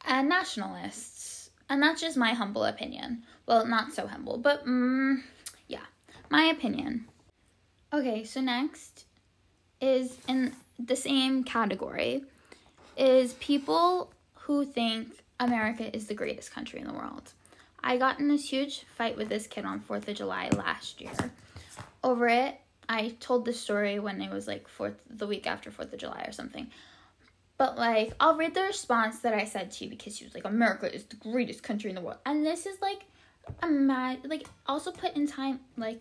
and 0.06 0.28
nationalists. 0.28 1.50
And 1.68 1.82
that's 1.82 2.00
just 2.00 2.16
my 2.16 2.32
humble 2.32 2.64
opinion. 2.64 3.24
Well, 3.46 3.66
not 3.66 3.92
so 3.92 4.06
humble, 4.06 4.38
but 4.38 4.64
mm, 4.66 5.22
yeah, 5.68 5.86
my 6.30 6.44
opinion. 6.44 7.06
Okay, 7.92 8.24
so 8.24 8.40
next 8.40 9.04
is 9.80 10.18
in 10.28 10.52
the 10.78 10.96
same 10.96 11.44
category 11.44 12.24
is 12.96 13.34
people 13.34 14.12
who 14.34 14.64
think 14.64 15.08
America 15.38 15.94
is 15.94 16.06
the 16.06 16.14
greatest 16.14 16.52
country 16.52 16.80
in 16.80 16.86
the 16.86 16.92
world. 16.92 17.32
I 17.82 17.98
got 17.98 18.18
in 18.18 18.28
this 18.28 18.48
huge 18.48 18.84
fight 18.96 19.16
with 19.16 19.28
this 19.28 19.46
kid 19.46 19.64
on 19.64 19.80
4th 19.80 20.08
of 20.08 20.16
July 20.16 20.48
last 20.50 21.00
year 21.00 21.12
over 22.02 22.28
it. 22.28 22.58
I 22.88 23.16
told 23.20 23.44
this 23.44 23.60
story 23.60 23.98
when 23.98 24.20
it 24.20 24.30
was 24.32 24.46
like 24.46 24.68
fourth 24.68 25.00
the 25.08 25.26
week 25.26 25.46
after 25.46 25.70
4th 25.70 25.92
of 25.92 25.98
July 25.98 26.24
or 26.26 26.32
something. 26.32 26.68
But 27.58 27.76
like 27.76 28.12
I'll 28.20 28.36
read 28.36 28.54
the 28.54 28.62
response 28.62 29.20
that 29.20 29.34
I 29.34 29.44
said 29.44 29.70
to 29.72 29.84
you 29.84 29.90
because 29.90 30.16
she 30.16 30.24
was 30.24 30.34
like 30.34 30.44
America 30.44 30.92
is 30.92 31.04
the 31.04 31.16
greatest 31.16 31.62
country 31.62 31.90
in 31.90 31.96
the 31.96 32.02
world. 32.02 32.18
And 32.26 32.44
this 32.44 32.66
is 32.66 32.80
like 32.80 33.04
a 33.62 33.68
mad 33.68 34.20
like 34.24 34.46
also 34.66 34.90
put 34.90 35.14
in 35.14 35.26
time 35.26 35.60
like 35.76 36.00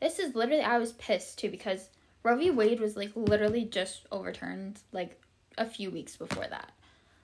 this 0.00 0.18
is 0.18 0.34
literally 0.34 0.62
I 0.62 0.78
was 0.78 0.92
pissed 0.92 1.38
too 1.38 1.50
because 1.50 1.90
Roe 2.22 2.36
v. 2.36 2.50
Wade 2.50 2.80
was 2.80 2.96
like 2.96 3.12
literally 3.14 3.64
just 3.64 4.06
overturned 4.10 4.80
like 4.92 5.20
a 5.58 5.66
few 5.66 5.90
weeks 5.90 6.16
before 6.16 6.46
that. 6.48 6.72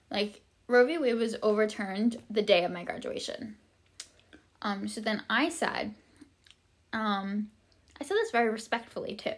Like 0.09 0.41
Roe 0.67 0.85
v. 0.85 0.97
Wade 0.97 1.15
was 1.15 1.35
overturned 1.41 2.17
the 2.29 2.41
day 2.41 2.63
of 2.63 2.71
my 2.71 2.83
graduation. 2.83 3.57
Um, 4.61 4.87
so 4.87 5.01
then 5.01 5.21
I 5.29 5.49
said, 5.49 5.93
um, 6.93 7.49
I 7.99 8.03
said 8.03 8.15
this 8.15 8.31
very 8.31 8.49
respectfully 8.49 9.15
too. 9.15 9.35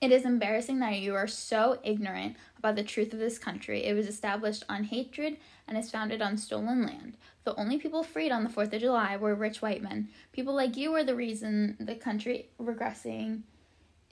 It 0.00 0.12
is 0.12 0.24
embarrassing 0.24 0.78
that 0.78 0.98
you 0.98 1.14
are 1.14 1.26
so 1.26 1.78
ignorant 1.84 2.36
about 2.58 2.74
the 2.74 2.82
truth 2.82 3.12
of 3.12 3.18
this 3.18 3.38
country. 3.38 3.84
It 3.84 3.94
was 3.94 4.06
established 4.06 4.64
on 4.66 4.84
hatred 4.84 5.36
and 5.68 5.76
is 5.76 5.90
founded 5.90 6.22
on 6.22 6.38
stolen 6.38 6.86
land. 6.86 7.18
The 7.44 7.54
only 7.56 7.76
people 7.76 8.02
freed 8.02 8.32
on 8.32 8.42
the 8.42 8.48
4th 8.48 8.72
of 8.72 8.80
July 8.80 9.16
were 9.18 9.34
rich 9.34 9.60
white 9.60 9.82
men. 9.82 10.08
People 10.32 10.54
like 10.54 10.76
you 10.76 10.94
are 10.94 11.04
the 11.04 11.14
reason 11.14 11.76
the 11.78 11.94
country 11.94 12.48
regressing 12.58 13.42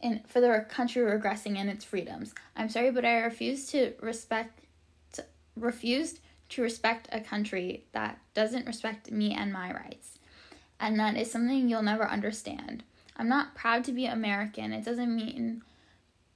in 0.01 0.23
for 0.27 0.41
the 0.41 0.67
country 0.69 1.03
regressing 1.03 1.57
in 1.57 1.69
its 1.69 1.85
freedoms. 1.85 2.35
I'm 2.55 2.69
sorry, 2.69 2.91
but 2.91 3.05
I 3.05 3.21
refuse 3.21 3.67
to 3.69 3.95
respect 4.01 4.61
refused 5.57 6.21
to 6.51 6.63
respect 6.63 7.09
a 7.13 7.21
country 7.21 7.87
that 7.93 8.19
doesn't 8.35 8.67
respect 8.67 9.11
me 9.11 9.33
and 9.33 9.53
my 9.53 9.73
rights. 9.73 10.19
And 10.81 10.99
that 11.01 11.17
is 11.17 11.31
something 11.31 11.69
you'll 11.69 11.83
never 11.83 12.07
understand. 12.07 12.85
I'm 13.19 13.29
not 13.29 13.55
proud 13.55 13.85
to 13.85 13.93
be 13.93 14.07
American. 14.07 14.73
It 14.73 14.85
doesn't 14.85 15.15
mean 15.15 15.63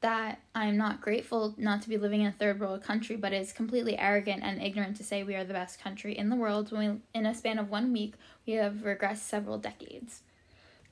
that 0.00 0.40
I'm 0.52 0.76
not 0.76 1.00
grateful 1.00 1.54
not 1.56 1.80
to 1.82 1.88
be 1.88 1.96
living 1.96 2.22
in 2.22 2.26
a 2.26 2.32
third 2.32 2.58
world 2.58 2.82
country, 2.82 3.14
but 3.14 3.32
it's 3.32 3.52
completely 3.52 3.96
arrogant 3.96 4.42
and 4.42 4.60
ignorant 4.60 4.96
to 4.96 5.04
say 5.04 5.22
we 5.22 5.36
are 5.36 5.44
the 5.44 5.54
best 5.54 5.80
country 5.80 6.18
in 6.18 6.28
the 6.28 6.36
world 6.36 6.72
when 6.72 7.02
we, 7.14 7.20
in 7.20 7.24
a 7.24 7.34
span 7.34 7.58
of 7.58 7.70
one 7.70 7.92
week, 7.92 8.14
we 8.44 8.54
have 8.54 8.74
regressed 8.82 9.18
several 9.18 9.58
decades. 9.58 10.22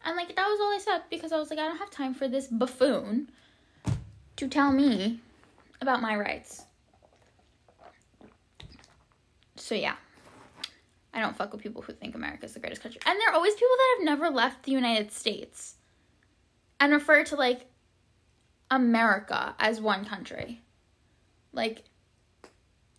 And 0.05 0.16
like 0.16 0.35
that 0.37 0.46
was 0.46 0.61
all 0.61 0.72
I 0.72 0.79
said 0.79 1.03
because 1.11 1.33
I 1.33 1.38
was 1.38 1.50
like, 1.50 1.59
I 1.59 1.66
don't 1.66 1.79
have 1.79 1.90
time 1.90 2.14
for 2.14 2.29
this 2.29 2.46
buffoon 2.46 3.31
to 4.37 4.48
tell 4.48 4.72
me 4.72 5.18
about 5.81 6.00
my 6.00 6.16
rights. 6.16 6.64
So 9.57 9.74
yeah. 9.74 9.96
I 11.12 11.18
don't 11.18 11.37
fuck 11.37 11.53
with 11.53 11.61
people 11.61 11.83
who 11.83 11.92
think 11.92 12.14
America's 12.14 12.55
the 12.55 12.61
greatest 12.61 12.83
country. 12.83 13.00
And 13.05 13.18
there 13.18 13.31
are 13.31 13.35
always 13.35 13.55
people 13.55 13.76
that 13.76 13.96
have 13.98 14.05
never 14.05 14.31
left 14.31 14.62
the 14.62 14.70
United 14.70 15.11
States 15.11 15.74
and 16.81 16.93
refer 16.93 17.23
to 17.25 17.37
like 17.37 17.66
America 18.71 19.55
as 19.59 19.81
one 19.81 20.05
country. 20.05 20.62
Like, 21.53 21.85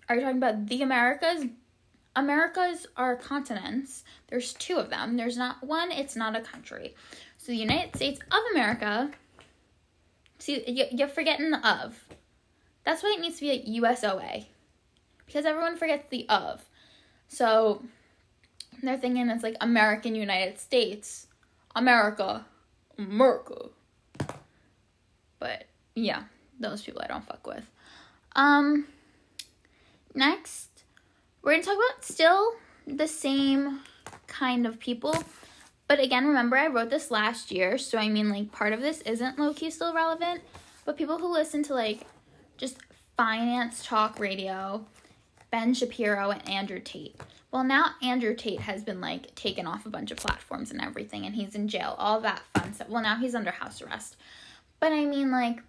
are 0.07 0.15
you 0.15 0.21
talking 0.21 0.37
about 0.37 0.67
the 0.67 0.81
Americas? 0.81 1.45
Americas 2.15 2.87
are 2.97 3.15
continents. 3.15 4.03
There's 4.27 4.53
two 4.53 4.77
of 4.77 4.89
them. 4.89 5.17
There's 5.17 5.37
not 5.37 5.63
one, 5.63 5.91
it's 5.91 6.15
not 6.15 6.35
a 6.35 6.41
country. 6.41 6.95
So 7.37 7.51
the 7.51 7.57
United 7.57 7.95
States 7.95 8.19
of 8.31 8.39
America, 8.51 9.11
see, 10.37 10.89
you're 10.91 11.07
forgetting 11.07 11.51
the 11.51 11.67
of. 11.67 12.03
That's 12.83 13.01
why 13.01 13.15
it 13.17 13.21
needs 13.21 13.35
to 13.37 13.41
be 13.41 13.51
like 13.51 13.65
USOA. 13.65 14.45
Because 15.25 15.45
everyone 15.45 15.77
forgets 15.77 16.05
the 16.09 16.27
of. 16.27 16.65
So 17.29 17.83
they're 18.83 18.97
thinking 18.97 19.29
it's 19.29 19.43
like 19.43 19.55
American 19.61 20.13
United 20.15 20.59
States, 20.59 21.27
America, 21.73 22.45
America. 23.03 23.69
But 25.39 25.65
yeah, 25.95 26.23
those 26.59 26.81
people 26.81 27.01
I 27.03 27.07
don't 27.07 27.25
fuck 27.25 27.45
with. 27.45 27.63
Um 28.35 28.87
next, 30.13 30.83
we're 31.41 31.57
to 31.57 31.63
talk 31.63 31.75
about 31.75 32.03
still 32.03 32.53
the 32.85 33.07
same 33.07 33.81
kind 34.27 34.65
of 34.65 34.79
people. 34.79 35.15
But 35.87 35.99
again, 35.99 36.25
remember 36.25 36.57
I 36.57 36.67
wrote 36.67 36.89
this 36.89 37.11
last 37.11 37.51
year, 37.51 37.77
so 37.77 37.97
I 37.97 38.07
mean 38.07 38.29
like 38.29 38.51
part 38.51 38.73
of 38.73 38.81
this 38.81 39.01
isn't 39.01 39.39
low 39.39 39.53
key 39.53 39.69
still 39.69 39.93
relevant, 39.93 40.41
but 40.85 40.97
people 40.97 41.17
who 41.17 41.31
listen 41.31 41.63
to 41.63 41.73
like 41.73 42.01
just 42.57 42.77
finance 43.17 43.85
talk 43.85 44.19
radio, 44.19 44.85
Ben 45.51 45.73
Shapiro 45.73 46.31
and 46.31 46.49
Andrew 46.49 46.79
Tate. 46.79 47.19
Well, 47.51 47.63
now 47.65 47.91
Andrew 48.01 48.33
Tate 48.33 48.61
has 48.61 48.83
been 48.83 49.01
like 49.01 49.35
taken 49.35 49.67
off 49.67 49.85
a 49.85 49.89
bunch 49.89 50.11
of 50.11 50.17
platforms 50.17 50.71
and 50.71 50.81
everything, 50.81 51.25
and 51.25 51.35
he's 51.35 51.55
in 51.55 51.67
jail. 51.67 51.95
All 51.97 52.21
that 52.21 52.41
fun 52.53 52.73
stuff. 52.73 52.89
Well, 52.89 53.03
now 53.03 53.17
he's 53.17 53.35
under 53.35 53.51
house 53.51 53.81
arrest. 53.81 54.15
But 54.79 54.93
I 54.93 55.05
mean, 55.05 55.29
like, 55.29 55.61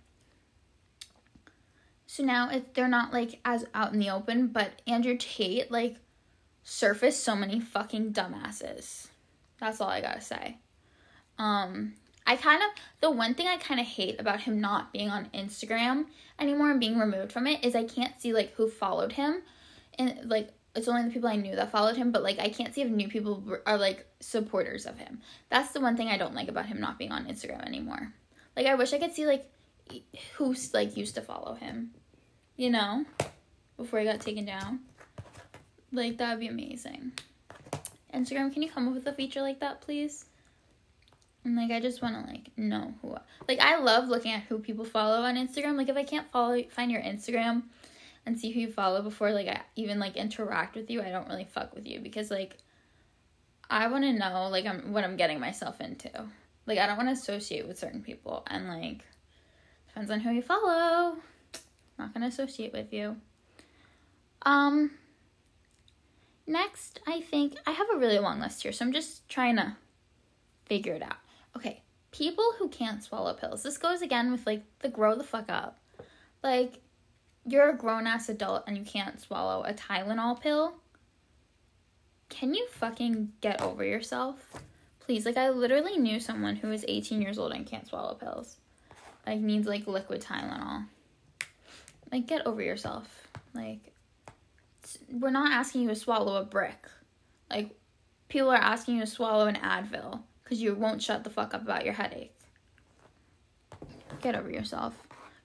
so 2.06 2.22
now 2.22 2.48
if 2.50 2.72
they're 2.72 2.88
not 2.88 3.12
like 3.12 3.40
as 3.44 3.66
out 3.74 3.92
in 3.92 3.98
the 3.98 4.10
open, 4.10 4.48
but 4.48 4.80
Andrew 4.86 5.16
Tate 5.18 5.70
like 5.70 5.96
surfaced 6.62 7.24
so 7.24 7.34
many 7.34 7.58
fucking 7.60 8.12
dumbasses. 8.12 9.08
That's 9.58 9.80
all 9.80 9.88
I 9.88 10.00
gotta 10.00 10.20
say. 10.20 10.58
Um, 11.38 11.94
I 12.26 12.36
kind 12.36 12.62
of 12.62 12.68
the 13.00 13.10
one 13.10 13.34
thing 13.34 13.48
I 13.48 13.56
kind 13.56 13.80
of 13.80 13.86
hate 13.86 14.20
about 14.20 14.42
him 14.42 14.60
not 14.60 14.92
being 14.92 15.10
on 15.10 15.28
Instagram 15.34 16.06
anymore 16.38 16.70
and 16.70 16.80
being 16.80 16.98
removed 16.98 17.32
from 17.32 17.46
it 17.46 17.64
is 17.64 17.74
I 17.74 17.84
can't 17.84 18.20
see 18.20 18.32
like 18.32 18.54
who 18.54 18.68
followed 18.68 19.12
him, 19.12 19.42
and 19.98 20.28
like 20.30 20.50
it's 20.74 20.88
only 20.88 21.02
the 21.02 21.10
people 21.10 21.28
I 21.28 21.36
knew 21.36 21.54
that 21.54 21.70
followed 21.70 21.96
him, 21.96 22.12
but 22.12 22.22
like 22.22 22.38
I 22.38 22.48
can't 22.48 22.74
see 22.74 22.82
if 22.82 22.88
new 22.88 23.08
people 23.08 23.58
are 23.66 23.76
like 23.76 24.06
supporters 24.20 24.86
of 24.86 24.98
him. 24.98 25.20
That's 25.50 25.72
the 25.72 25.80
one 25.80 25.96
thing 25.96 26.08
I 26.08 26.16
don't 26.16 26.34
like 26.34 26.48
about 26.48 26.66
him 26.66 26.80
not 26.80 26.98
being 26.98 27.12
on 27.12 27.26
Instagram 27.26 27.66
anymore. 27.66 28.12
Like 28.56 28.66
I 28.66 28.74
wish 28.74 28.92
I 28.92 28.98
could 28.98 29.14
see 29.14 29.26
like 29.26 29.50
who's 30.34 30.72
like 30.72 30.96
used 30.96 31.14
to 31.16 31.20
follow 31.20 31.54
him, 31.54 31.90
you 32.56 32.70
know, 32.70 33.04
before 33.76 33.98
he 33.98 34.06
got 34.06 34.20
taken 34.20 34.44
down. 34.44 34.80
Like 35.92 36.16
that 36.18 36.30
would 36.30 36.40
be 36.40 36.48
amazing. 36.48 37.12
Instagram, 38.14 38.52
can 38.52 38.62
you 38.62 38.70
come 38.70 38.88
up 38.88 38.94
with 38.94 39.06
a 39.06 39.12
feature 39.12 39.42
like 39.42 39.60
that, 39.60 39.82
please? 39.82 40.26
And 41.44 41.56
like 41.56 41.70
I 41.70 41.80
just 41.80 42.00
want 42.00 42.14
to 42.14 42.32
like 42.32 42.50
know 42.56 42.94
who 43.02 43.16
like 43.48 43.60
I 43.60 43.78
love 43.78 44.08
looking 44.08 44.32
at 44.32 44.44
who 44.44 44.58
people 44.58 44.84
follow 44.84 45.22
on 45.22 45.36
Instagram. 45.36 45.76
Like 45.76 45.88
if 45.88 45.96
I 45.96 46.04
can't 46.04 46.30
follow 46.30 46.62
find 46.70 46.90
your 46.90 47.02
Instagram 47.02 47.64
and 48.24 48.38
see 48.38 48.50
who 48.50 48.60
you 48.60 48.72
follow 48.72 49.02
before 49.02 49.32
like 49.32 49.48
I 49.48 49.62
even 49.76 49.98
like 49.98 50.16
interact 50.16 50.76
with 50.76 50.90
you, 50.90 51.02
I 51.02 51.10
don't 51.10 51.28
really 51.28 51.44
fuck 51.44 51.74
with 51.74 51.86
you 51.86 52.00
because 52.00 52.30
like 52.30 52.56
I 53.68 53.86
want 53.88 54.04
to 54.04 54.12
know 54.12 54.48
like 54.50 54.66
I'm 54.66 54.92
what 54.92 55.04
I'm 55.04 55.16
getting 55.16 55.40
myself 55.40 55.80
into. 55.80 56.10
Like 56.66 56.78
I 56.78 56.86
don't 56.86 56.96
want 56.96 57.08
to 57.08 57.20
associate 57.20 57.66
with 57.66 57.78
certain 57.78 58.02
people 58.02 58.44
and 58.46 58.68
like 58.68 59.04
depends 59.88 60.10
on 60.10 60.20
who 60.20 60.30
you 60.30 60.42
follow. 60.42 61.16
Not 61.98 62.14
going 62.14 62.22
to 62.22 62.28
associate 62.28 62.72
with 62.72 62.92
you. 62.92 63.16
Um 64.42 64.92
next, 66.46 67.00
I 67.06 67.20
think 67.20 67.54
I 67.66 67.72
have 67.72 67.86
a 67.94 67.98
really 67.98 68.18
long 68.18 68.40
list 68.40 68.62
here, 68.62 68.72
so 68.72 68.84
I'm 68.84 68.92
just 68.92 69.28
trying 69.28 69.56
to 69.56 69.76
figure 70.66 70.94
it 70.94 71.02
out. 71.02 71.16
Okay, 71.56 71.82
people 72.12 72.54
who 72.58 72.68
can't 72.68 73.02
swallow 73.02 73.34
pills. 73.34 73.62
This 73.62 73.78
goes 73.78 74.02
again 74.02 74.30
with 74.30 74.46
like 74.46 74.62
the 74.80 74.88
grow 74.88 75.16
the 75.16 75.24
fuck 75.24 75.50
up. 75.50 75.78
Like, 76.42 76.80
you're 77.46 77.70
a 77.70 77.76
grown 77.76 78.06
ass 78.06 78.28
adult 78.28 78.64
and 78.66 78.76
you 78.76 78.84
can't 78.84 79.20
swallow 79.20 79.64
a 79.64 79.72
Tylenol 79.72 80.40
pill. 80.40 80.74
Can 82.28 82.54
you 82.54 82.66
fucking 82.68 83.32
get 83.40 83.60
over 83.60 83.84
yourself? 83.84 84.38
Please, 85.00 85.26
like, 85.26 85.36
I 85.36 85.50
literally 85.50 85.98
knew 85.98 86.20
someone 86.20 86.56
who 86.56 86.68
was 86.68 86.84
18 86.86 87.20
years 87.20 87.38
old 87.38 87.52
and 87.52 87.66
can't 87.66 87.86
swallow 87.86 88.14
pills. 88.14 88.56
Like, 89.26 89.40
needs 89.40 89.66
like 89.66 89.86
liquid 89.86 90.22
Tylenol. 90.22 90.86
Like, 92.10 92.26
get 92.26 92.46
over 92.46 92.62
yourself. 92.62 93.28
Like, 93.54 93.92
we're 95.10 95.30
not 95.30 95.52
asking 95.52 95.82
you 95.82 95.88
to 95.88 95.94
swallow 95.94 96.36
a 96.36 96.44
brick. 96.44 96.86
Like, 97.50 97.76
people 98.28 98.50
are 98.50 98.56
asking 98.56 98.94
you 98.94 99.00
to 99.00 99.06
swallow 99.06 99.46
an 99.46 99.56
Advil 99.56 100.22
because 100.42 100.62
you 100.62 100.74
won't 100.74 101.02
shut 101.02 101.24
the 101.24 101.30
fuck 101.30 101.54
up 101.54 101.62
about 101.62 101.84
your 101.84 101.94
headache. 101.94 102.34
Get 104.20 104.36
over 104.36 104.50
yourself. 104.50 104.94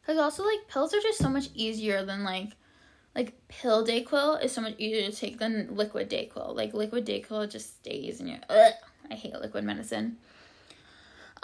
Because 0.08 0.22
also, 0.22 0.46
like, 0.46 0.70
pills 0.70 0.94
are 0.94 1.02
just 1.02 1.20
so 1.20 1.28
much 1.28 1.50
easier 1.54 2.06
than, 2.06 2.24
like, 2.24 2.54
like, 3.14 3.34
pill 3.50 3.86
Dayquil 3.86 4.42
is 4.42 4.54
so 4.54 4.62
much 4.62 4.76
easier 4.78 5.12
to 5.12 5.16
take 5.16 5.38
than 5.38 5.76
liquid 5.76 6.10
Dayquil. 6.10 6.56
Like, 6.56 6.74
liquid 6.74 7.06
Dayquil 7.06 7.52
just 7.52 7.76
stays 7.80 8.22
in 8.22 8.28
your. 8.28 8.40
Ugh, 8.50 8.74
I 9.12 9.16
hate 9.16 9.34
liquid 9.34 9.66
medicine. 9.66 10.16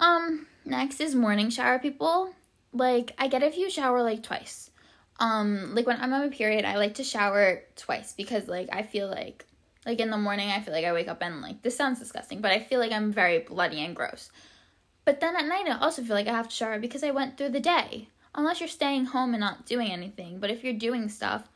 Um, 0.00 0.46
next 0.64 1.02
is 1.02 1.14
morning 1.14 1.50
shower 1.50 1.78
people. 1.78 2.34
Like, 2.72 3.12
I 3.18 3.28
get 3.28 3.42
if 3.42 3.58
you 3.58 3.68
shower, 3.68 4.02
like, 4.02 4.22
twice. 4.22 4.70
Um, 5.20 5.74
like, 5.74 5.86
when 5.86 6.00
I'm 6.00 6.14
on 6.14 6.22
my 6.22 6.28
period, 6.30 6.64
I 6.64 6.78
like 6.78 6.94
to 6.94 7.04
shower 7.04 7.64
twice 7.76 8.14
because, 8.14 8.48
like, 8.48 8.70
I 8.72 8.82
feel 8.82 9.08
like 9.08 9.44
like 9.86 10.00
in 10.00 10.08
the 10.08 10.16
morning, 10.16 10.48
I 10.48 10.60
feel 10.60 10.72
like 10.72 10.86
I 10.86 10.94
wake 10.94 11.08
up 11.08 11.22
and 11.22 11.42
like 11.42 11.60
this 11.60 11.76
sounds 11.76 11.98
disgusting, 11.98 12.40
but 12.40 12.50
I 12.50 12.58
feel 12.58 12.80
like 12.80 12.90
I'm 12.90 13.12
very 13.12 13.40
bloody 13.40 13.84
and 13.84 13.94
gross. 13.94 14.30
But 15.04 15.20
then 15.20 15.36
at 15.36 15.44
night, 15.44 15.66
I 15.68 15.78
also 15.78 16.02
feel 16.02 16.16
like 16.16 16.26
I 16.26 16.32
have 16.32 16.48
to 16.48 16.54
shower 16.54 16.78
because 16.78 17.04
I 17.04 17.10
went 17.10 17.36
through 17.36 17.50
the 17.50 17.60
day. 17.60 18.08
Unless 18.34 18.60
you're 18.60 18.68
staying 18.68 19.06
home 19.06 19.34
and 19.34 19.40
not 19.40 19.66
doing 19.66 19.90
anything, 19.90 20.38
but 20.40 20.50
if 20.50 20.64
you're 20.64 20.72
doing 20.72 21.08
stuff, 21.08 21.48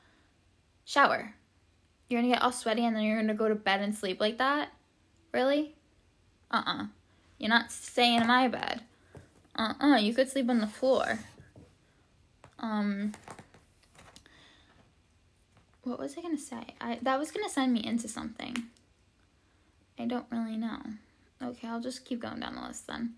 shower. 0.84 1.34
You're 2.08 2.20
gonna 2.20 2.32
get 2.32 2.42
all 2.42 2.52
sweaty 2.52 2.84
and 2.84 2.96
then 2.96 3.02
you're 3.02 3.20
gonna 3.20 3.34
go 3.34 3.48
to 3.48 3.54
bed 3.54 3.80
and 3.80 3.94
sleep 3.94 4.20
like 4.20 4.38
that? 4.38 4.70
Really? 5.32 5.74
Uh 6.50 6.62
uh-uh. 6.66 6.82
uh. 6.82 6.86
you 7.38 7.46
are 7.46 7.48
not 7.50 7.72
staying 7.72 8.20
in 8.20 8.26
my 8.26 8.48
bed. 8.48 8.82
Uh 9.56 9.74
uh-uh. 9.80 9.94
uh. 9.94 9.98
You 9.98 10.14
could 10.14 10.30
sleep 10.30 10.48
on 10.48 10.60
the 10.60 10.66
floor. 10.66 11.18
Um, 12.60 13.12
what 15.82 15.98
was 15.98 16.16
I 16.16 16.22
gonna 16.22 16.38
say? 16.38 16.74
I 16.80 16.98
that 17.02 17.18
was 17.18 17.30
gonna 17.30 17.48
send 17.48 17.72
me 17.72 17.84
into 17.84 18.08
something. 18.08 18.56
I 19.98 20.06
don't 20.06 20.26
really 20.30 20.56
know. 20.56 20.78
Okay, 21.42 21.68
I'll 21.68 21.80
just 21.80 22.04
keep 22.04 22.20
going 22.20 22.40
down 22.40 22.54
the 22.54 22.62
list 22.62 22.86
then. 22.86 23.14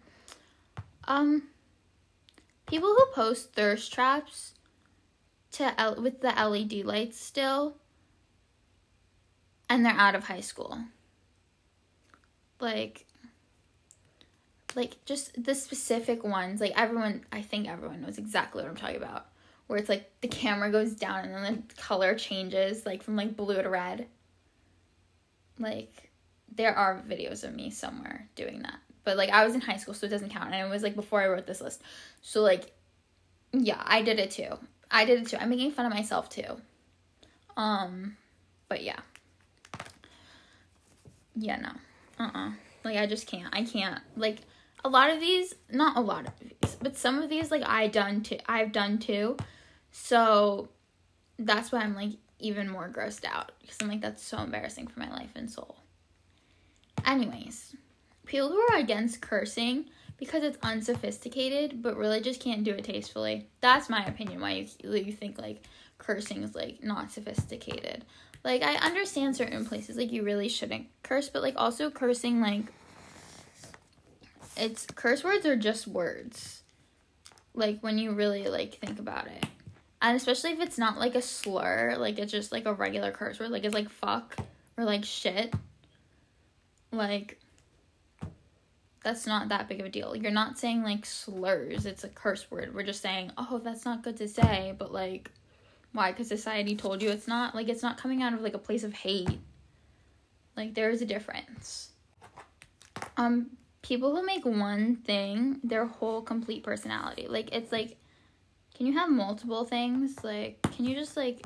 Um, 1.04 1.44
people 2.70 2.88
who 2.88 3.04
post 3.12 3.52
thirst 3.52 3.92
traps 3.92 4.54
to 5.52 5.78
L- 5.78 6.00
with 6.00 6.20
the 6.20 6.28
LED 6.28 6.84
lights 6.84 7.20
still, 7.20 7.76
and 9.68 9.84
they're 9.84 9.92
out 9.92 10.14
of 10.14 10.24
high 10.24 10.40
school. 10.40 10.78
Like, 12.60 13.06
like 14.74 15.04
just 15.04 15.42
the 15.42 15.54
specific 15.54 16.24
ones. 16.24 16.60
Like 16.60 16.72
everyone, 16.76 17.24
I 17.32 17.42
think 17.42 17.68
everyone 17.68 18.00
knows 18.00 18.18
exactly 18.18 18.62
what 18.62 18.70
I'm 18.70 18.76
talking 18.76 18.96
about 18.96 19.26
where 19.70 19.78
it's 19.78 19.88
like 19.88 20.10
the 20.20 20.26
camera 20.26 20.68
goes 20.68 20.94
down 20.94 21.26
and 21.26 21.44
then 21.44 21.62
the 21.68 21.80
color 21.80 22.16
changes 22.16 22.84
like 22.84 23.04
from 23.04 23.14
like 23.14 23.36
blue 23.36 23.62
to 23.62 23.68
red. 23.68 24.08
Like 25.60 26.10
there 26.52 26.74
are 26.74 27.00
videos 27.08 27.44
of 27.44 27.54
me 27.54 27.70
somewhere 27.70 28.28
doing 28.34 28.62
that. 28.62 28.80
But 29.04 29.16
like 29.16 29.30
I 29.30 29.44
was 29.44 29.54
in 29.54 29.60
high 29.60 29.76
school 29.76 29.94
so 29.94 30.06
it 30.06 30.10
doesn't 30.10 30.30
count 30.30 30.52
and 30.52 30.66
it 30.66 30.70
was 30.70 30.82
like 30.82 30.94
before 30.94 31.22
I 31.22 31.28
wrote 31.28 31.46
this 31.46 31.60
list. 31.60 31.82
So 32.22 32.42
like 32.42 32.72
yeah, 33.52 33.82
I 33.84 34.02
did 34.02 34.18
it 34.18 34.30
too. 34.30 34.58
I 34.90 35.04
did 35.04 35.22
it 35.22 35.28
too. 35.28 35.36
I'm 35.38 35.50
making 35.50 35.72
fun 35.72 35.86
of 35.86 35.92
myself 35.92 36.28
too. 36.28 36.60
Um 37.56 38.16
but 38.68 38.82
yeah. 38.82 39.00
Yeah, 41.34 41.56
no. 41.56 41.70
Uh-uh. 42.24 42.52
Like 42.84 42.96
I 42.96 43.06
just 43.06 43.26
can't. 43.26 43.54
I 43.54 43.64
can't. 43.64 44.00
Like 44.16 44.38
a 44.84 44.88
lot 44.88 45.10
of 45.10 45.20
these, 45.20 45.54
not 45.70 45.96
a 45.96 46.00
lot 46.00 46.26
of 46.26 46.32
these, 46.40 46.76
but 46.80 46.96
some 46.96 47.18
of 47.18 47.28
these 47.28 47.50
like 47.50 47.62
I 47.64 47.88
done 47.88 48.22
too. 48.22 48.38
I've 48.46 48.72
done 48.72 48.98
too. 48.98 49.36
So 49.90 50.68
that's 51.38 51.72
why 51.72 51.80
I'm 51.80 51.94
like 51.94 52.12
even 52.38 52.68
more 52.68 52.88
grossed 52.88 53.24
out 53.24 53.52
because 53.60 53.76
I'm 53.80 53.88
like, 53.88 54.00
that's 54.00 54.22
so 54.24 54.38
embarrassing 54.38 54.86
for 54.86 55.00
my 55.00 55.10
life 55.10 55.30
and 55.34 55.50
soul. 55.50 55.76
Anyways, 57.04 57.74
people 58.30 58.48
who 58.48 58.60
are 58.70 58.78
against 58.78 59.20
cursing 59.20 59.86
because 60.16 60.44
it's 60.44 60.58
unsophisticated 60.62 61.82
but 61.82 61.96
really 61.96 62.20
just 62.20 62.40
can't 62.40 62.62
do 62.62 62.72
it 62.72 62.84
tastefully. 62.84 63.48
That's 63.60 63.90
my 63.90 64.04
opinion 64.04 64.40
why 64.40 64.66
you, 64.82 64.94
you 64.94 65.12
think 65.12 65.38
like 65.38 65.64
cursing 65.98 66.44
is 66.44 66.54
like 66.54 66.82
not 66.82 67.10
sophisticated. 67.10 68.04
Like 68.44 68.62
I 68.62 68.76
understand 68.76 69.36
certain 69.36 69.66
places 69.66 69.96
like 69.96 70.12
you 70.12 70.22
really 70.22 70.48
shouldn't 70.48 70.86
curse, 71.02 71.28
but 71.28 71.42
like 71.42 71.54
also 71.56 71.90
cursing 71.90 72.40
like 72.40 72.66
it's 74.56 74.86
curse 74.86 75.24
words 75.24 75.44
are 75.44 75.56
just 75.56 75.88
words. 75.88 76.62
Like 77.52 77.80
when 77.80 77.98
you 77.98 78.12
really 78.12 78.46
like 78.48 78.74
think 78.74 79.00
about 79.00 79.26
it. 79.26 79.44
And 80.00 80.16
especially 80.16 80.52
if 80.52 80.60
it's 80.60 80.78
not 80.78 80.98
like 80.98 81.16
a 81.16 81.22
slur, 81.22 81.96
like 81.98 82.20
it's 82.20 82.32
just 82.32 82.52
like 82.52 82.64
a 82.64 82.72
regular 82.72 83.10
curse 83.10 83.40
word, 83.40 83.50
like 83.50 83.64
it's 83.64 83.74
like 83.74 83.90
fuck 83.90 84.36
or 84.76 84.84
like 84.84 85.04
shit. 85.04 85.52
Like 86.92 87.40
that's 89.02 89.26
not 89.26 89.48
that 89.48 89.68
big 89.68 89.80
of 89.80 89.86
a 89.86 89.88
deal. 89.88 90.14
You're 90.14 90.30
not 90.30 90.58
saying 90.58 90.82
like 90.82 91.06
slurs, 91.06 91.86
it's 91.86 92.04
a 92.04 92.08
curse 92.08 92.50
word. 92.50 92.74
We're 92.74 92.82
just 92.82 93.02
saying, 93.02 93.32
"Oh, 93.38 93.58
that's 93.58 93.84
not 93.84 94.02
good 94.02 94.16
to 94.18 94.28
say," 94.28 94.74
but 94.78 94.92
like 94.92 95.30
why? 95.92 96.12
Cuz 96.12 96.28
society 96.28 96.76
told 96.76 97.02
you 97.02 97.10
it's 97.10 97.28
not. 97.28 97.54
Like 97.54 97.68
it's 97.68 97.82
not 97.82 97.98
coming 97.98 98.22
out 98.22 98.32
of 98.34 98.42
like 98.42 98.54
a 98.54 98.58
place 98.58 98.84
of 98.84 98.92
hate. 98.92 99.40
Like 100.56 100.74
there 100.74 100.90
is 100.90 101.02
a 101.02 101.06
difference. 101.06 101.90
Um 103.16 103.56
people 103.82 104.14
who 104.14 104.24
make 104.24 104.44
one 104.44 104.96
thing 104.96 105.60
their 105.64 105.86
whole 105.86 106.22
complete 106.22 106.62
personality. 106.62 107.26
Like 107.28 107.52
it's 107.52 107.72
like 107.72 107.96
can 108.80 108.86
you 108.86 108.94
have 108.94 109.10
multiple 109.10 109.66
things? 109.66 110.24
Like, 110.24 110.62
can 110.74 110.86
you 110.86 110.94
just 110.94 111.14
like 111.14 111.44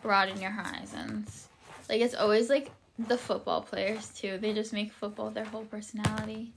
broaden 0.00 0.40
your 0.40 0.50
horizons? 0.50 1.46
Like, 1.90 2.00
it's 2.00 2.14
always 2.14 2.48
like 2.48 2.70
the 2.98 3.18
football 3.18 3.62
players 3.62 4.08
too. 4.08 4.38
They 4.38 4.52
just 4.52 4.72
make 4.72 4.92
football 4.92 5.30
their 5.30 5.44
whole 5.44 5.64
personality. 5.64 6.52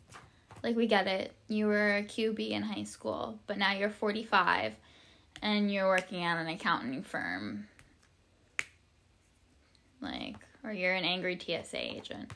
Like, 0.63 0.75
we 0.75 0.87
get 0.87 1.07
it. 1.07 1.33
You 1.47 1.67
were 1.67 1.97
a 1.97 2.03
QB 2.03 2.51
in 2.51 2.61
high 2.61 2.83
school, 2.83 3.39
but 3.47 3.57
now 3.57 3.73
you're 3.73 3.89
45 3.89 4.73
and 5.41 5.71
you're 5.71 5.87
working 5.87 6.23
at 6.23 6.37
an 6.37 6.47
accounting 6.47 7.01
firm. 7.01 7.67
Like, 10.01 10.35
or 10.63 10.71
you're 10.71 10.93
an 10.93 11.03
angry 11.03 11.37
TSA 11.39 11.77
agent 11.77 12.31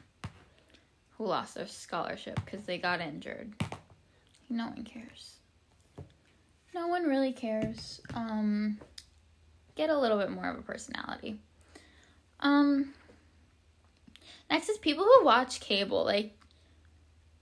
who 1.18 1.26
lost 1.28 1.56
their 1.56 1.68
scholarship 1.68 2.40
because 2.44 2.66
they 2.66 2.78
got 2.78 3.02
injured. 3.02 3.54
No 4.50 4.68
one 4.68 4.84
cares 4.84 5.36
no 6.76 6.88
one 6.88 7.06
really 7.06 7.32
cares. 7.32 8.02
Um, 8.14 8.78
get 9.76 9.90
a 9.90 9.98
little 9.98 10.20
bit 10.20 10.30
more 10.30 10.50
of 10.50 10.60
a 10.60 10.62
personality. 10.62 11.40
Um, 12.42 12.94
next 14.50 14.70
is 14.70 14.78
people 14.78 15.06
who 15.06 15.26
watch 15.26 15.60
cable. 15.60 16.04
Like, 16.04 16.36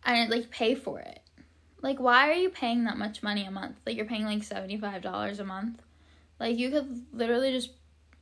and 0.05 0.29
like 0.29 0.49
pay 0.49 0.75
for 0.75 0.99
it. 0.99 1.19
Like 1.81 1.99
why 1.99 2.29
are 2.29 2.35
you 2.35 2.49
paying 2.49 2.85
that 2.85 2.97
much 2.97 3.23
money 3.23 3.45
a 3.45 3.51
month? 3.51 3.75
Like 3.85 3.97
you're 3.97 4.05
paying 4.05 4.25
like 4.25 4.39
$75 4.39 5.39
a 5.39 5.43
month. 5.43 5.81
Like 6.39 6.57
you 6.57 6.69
could 6.69 7.05
literally 7.13 7.51
just 7.51 7.71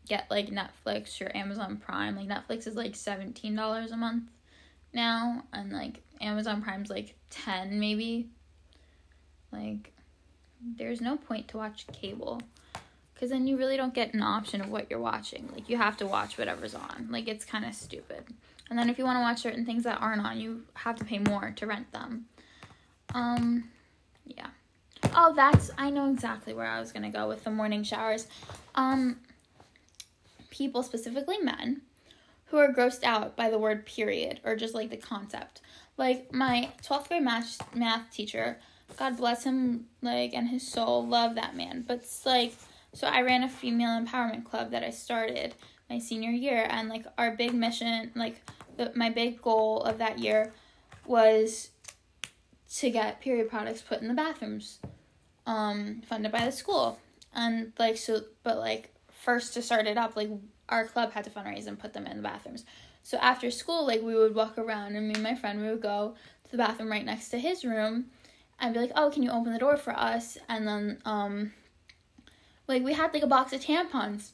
get 0.08 0.30
like 0.30 0.48
Netflix 0.48 1.22
or 1.22 1.36
Amazon 1.36 1.78
Prime. 1.78 2.16
Like 2.16 2.28
Netflix 2.28 2.68
is 2.68 2.76
like 2.76 2.94
$17 2.94 3.92
a 3.92 3.98
month 3.98 4.24
now 4.94 5.44
and 5.54 5.72
like 5.72 6.02
Amazon 6.20 6.62
Prime's 6.62 6.90
like 6.90 7.16
10 7.30 7.80
maybe. 7.80 8.30
Like 9.52 9.94
there's 10.78 11.02
no 11.02 11.18
point 11.18 11.48
to 11.50 11.58
watch 11.58 11.86
cable 11.94 12.42
cuz 13.16 13.30
then 13.30 13.46
you 13.46 13.58
really 13.58 13.78
don't 13.78 13.94
get 13.94 14.14
an 14.14 14.24
option 14.24 14.62
of 14.62 14.70
what 14.70 14.90
you're 14.90 15.00
watching. 15.00 15.50
Like 15.54 15.70
you 15.70 15.78
have 15.78 15.98
to 15.98 16.08
watch 16.08 16.38
whatever's 16.40 16.74
on. 16.74 17.10
Like 17.12 17.28
it's 17.28 17.46
kind 17.46 17.66
of 17.66 17.76
stupid. 17.76 18.26
And 18.72 18.80
then 18.80 18.90
if 18.90 18.98
you 18.98 19.04
want 19.04 19.18
to 19.18 19.22
watch 19.22 19.42
certain 19.42 19.66
things 19.66 19.84
that 19.84 20.00
aren't 20.00 20.26
on, 20.26 20.40
you 20.40 20.64
have 20.76 20.96
to 20.96 21.04
pay 21.04 21.20
more 21.20 21.52
to 21.58 21.68
rent 21.68 21.92
them. 21.92 22.28
Um 23.14 23.66
yeah. 24.26 24.48
Oh, 25.14 25.34
that's 25.36 25.72
I 25.78 25.90
know 25.90 26.10
exactly 26.10 26.54
where 26.54 26.68
I 26.68 26.80
was 26.80 26.94
going 26.94 27.04
to 27.04 27.10
go 27.10 27.28
with 27.28 27.44
the 27.44 27.52
morning 27.52 27.84
showers. 27.84 28.28
Um 28.74 29.18
people 30.52 30.84
specifically 30.84 31.38
men 31.40 31.82
who 32.46 32.58
are 32.58 32.74
grossed 32.74 33.04
out 33.04 33.36
by 33.36 33.50
the 33.50 33.60
word 33.60 33.86
period 33.86 34.40
or 34.46 34.56
just 34.56 34.74
like 34.74 34.90
the 34.90 34.96
concept. 34.96 35.60
Like 35.98 36.34
my 36.34 36.70
12th 36.82 37.10
grade 37.10 37.24
math 37.24 37.76
math 37.76 38.10
teacher, 38.10 38.58
God 38.96 39.18
bless 39.18 39.44
him 39.44 39.88
like 40.02 40.34
and 40.34 40.48
his 40.48 40.66
soul, 40.66 41.06
love 41.06 41.36
that 41.36 41.58
man. 41.58 41.84
But 41.86 41.98
it's 41.98 42.26
like 42.26 42.54
so 42.94 43.06
I 43.08 43.22
ran 43.22 43.44
a 43.44 43.50
female 43.50 44.02
empowerment 44.02 44.46
club 44.46 44.72
that 44.72 44.82
I 44.82 44.92
started 44.92 45.56
my 45.92 46.00
senior 46.00 46.32
year 46.32 46.66
and 46.70 46.88
like 46.88 47.06
our 47.18 47.36
big 47.36 47.54
mission, 47.54 48.12
like 48.16 48.42
the, 48.78 48.92
my 48.96 49.10
big 49.10 49.42
goal 49.42 49.82
of 49.84 49.98
that 49.98 50.20
year 50.20 50.54
was 51.06 51.70
to 52.76 52.90
get 52.90 53.22
period 53.22 53.50
products 53.50 53.82
put 53.82 54.02
in 54.02 54.08
the 54.08 54.14
bathrooms 54.14 54.80
um 55.46 56.02
funded 56.08 56.32
by 56.32 56.46
the 56.46 56.52
school. 56.52 57.00
And 57.34 57.74
like 57.80 57.98
so 57.98 58.22
but 58.44 58.58
like 58.58 58.94
first 59.12 59.54
to 59.54 59.62
start 59.62 59.88
it 59.88 59.98
up 59.98 60.16
like 60.16 60.30
our 60.70 60.86
club 60.86 61.12
had 61.12 61.24
to 61.26 61.30
fundraise 61.30 61.68
and 61.68 61.80
put 61.80 61.94
them 61.94 62.08
in 62.08 62.18
the 62.18 62.24
bathrooms. 62.24 62.66
So 63.04 63.18
after 63.18 63.50
school, 63.52 63.86
like 63.86 64.02
we 64.02 64.16
would 64.16 64.36
walk 64.36 64.58
around 64.58 64.96
and 64.96 65.08
me 65.08 65.16
and 65.16 65.24
my 65.24 65.36
friend 65.36 65.62
we 65.62 65.68
would 65.68 65.82
go 65.82 66.16
to 66.46 66.52
the 66.52 66.58
bathroom 66.58 66.90
right 66.90 67.06
next 67.06 67.30
to 67.30 67.40
his 67.40 67.66
room 67.66 68.06
and 68.60 68.74
be 68.74 68.80
like, 68.80 68.92
"Oh, 68.96 69.10
can 69.10 69.24
you 69.24 69.32
open 69.32 69.52
the 69.52 69.60
door 69.60 69.78
for 69.78 69.92
us?" 69.92 70.38
And 70.48 70.68
then 70.68 71.02
um 71.06 71.54
like 72.68 72.84
we 72.84 72.94
had 72.94 73.14
like 73.14 73.24
a 73.24 73.28
box 73.28 73.54
of 73.54 73.62
tampons. 73.62 74.32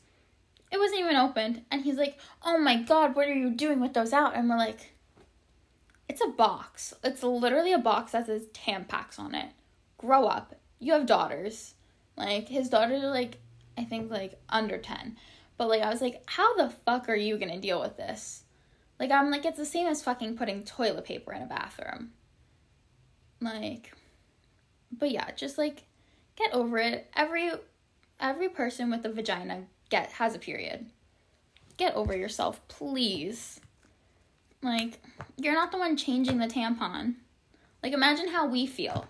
It 0.72 0.80
wasn't 0.80 1.02
even 1.02 1.16
opened 1.16 1.64
and 1.72 1.84
he's 1.84 1.98
like, 1.98 2.20
"Oh 2.44 2.58
my 2.58 2.82
god, 2.82 3.16
what 3.16 3.28
are 3.28 3.34
you 3.34 3.52
doing 3.52 3.80
with 3.80 3.94
those 3.94 4.14
out?" 4.14 4.36
And 4.36 4.50
we're 4.50 4.58
like, 4.58 4.94
"It's 6.10 6.22
a 6.22 6.28
box. 6.28 6.94
It's 7.04 7.24
literally 7.24 7.74
a 7.74 7.78
box 7.78 8.12
that 8.12 8.26
says 8.26 8.48
Tampax 8.48 9.18
on 9.20 9.34
it. 9.34 9.52
Grow 9.98 10.26
up. 10.26 10.56
You 10.80 10.94
have 10.94 11.06
daughters." 11.06 11.76
Like 12.18 12.50
his 12.50 12.70
daughters 12.70 13.04
are 13.04 13.12
like 13.12 13.38
I 13.78 13.84
think 13.84 14.12
like 14.12 14.40
under 14.50 14.78
10 14.78 15.18
but 15.58 15.70
like 15.70 15.82
I 15.82 15.90
was 15.90 16.02
like, 16.02 16.22
how 16.28 16.56
the 16.56 16.70
fuck 16.70 17.10
are 17.10 17.16
you 17.16 17.38
gonna 17.38 17.60
deal 17.60 17.82
with 17.82 17.98
this? 17.98 18.44
Like 19.00 19.12
I'm 19.12 19.32
like 19.32 19.46
it's 19.46 19.58
the 19.58 19.66
same 19.66 19.88
as 19.88 20.04
fucking 20.04 20.38
putting 20.38 20.64
toilet 20.64 21.06
paper 21.06 21.34
in 21.34 21.44
a 21.44 21.48
bathroom. 21.48 22.12
Like 23.40 23.94
but 24.92 25.12
yeah, 25.12 25.32
just 25.32 25.58
like 25.58 25.84
get 26.36 26.54
over 26.54 26.78
it. 26.78 27.10
Every 27.16 27.52
every 28.20 28.50
person 28.50 28.90
with 28.90 29.06
a 29.06 29.10
vagina 29.10 29.66
get 29.90 30.12
has 30.14 30.36
a 30.36 30.40
period. 30.40 30.88
Get 31.78 31.96
over 31.96 32.16
yourself, 32.16 32.66
please. 32.68 33.60
Like 34.62 35.00
you're 35.38 35.54
not 35.54 35.72
the 35.72 35.78
one 35.78 35.98
changing 35.98 36.40
the 36.40 36.48
tampon. 36.48 37.16
Like 37.84 37.94
imagine 37.94 38.30
how 38.30 38.48
we 38.48 38.66
feel. 38.66 39.06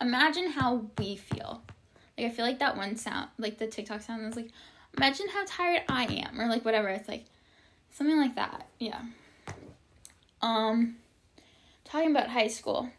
Imagine 0.00 0.50
how 0.52 0.86
we 0.98 1.16
feel. 1.16 1.62
Like 2.16 2.26
I 2.26 2.30
feel 2.30 2.44
like 2.44 2.60
that 2.60 2.76
one 2.76 2.96
sound, 2.96 3.28
like 3.38 3.58
the 3.58 3.66
TikTok 3.66 4.02
sound 4.02 4.26
is 4.26 4.36
like 4.36 4.50
imagine 4.96 5.28
how 5.28 5.44
tired 5.46 5.82
I 5.88 6.04
am, 6.04 6.40
or 6.40 6.48
like 6.48 6.64
whatever. 6.64 6.88
It's 6.88 7.08
like 7.08 7.24
something 7.90 8.18
like 8.18 8.36
that. 8.36 8.68
Yeah. 8.78 9.00
Um, 10.40 10.96
talking 11.84 12.10
about 12.10 12.28
high 12.28 12.48
school. 12.48 12.90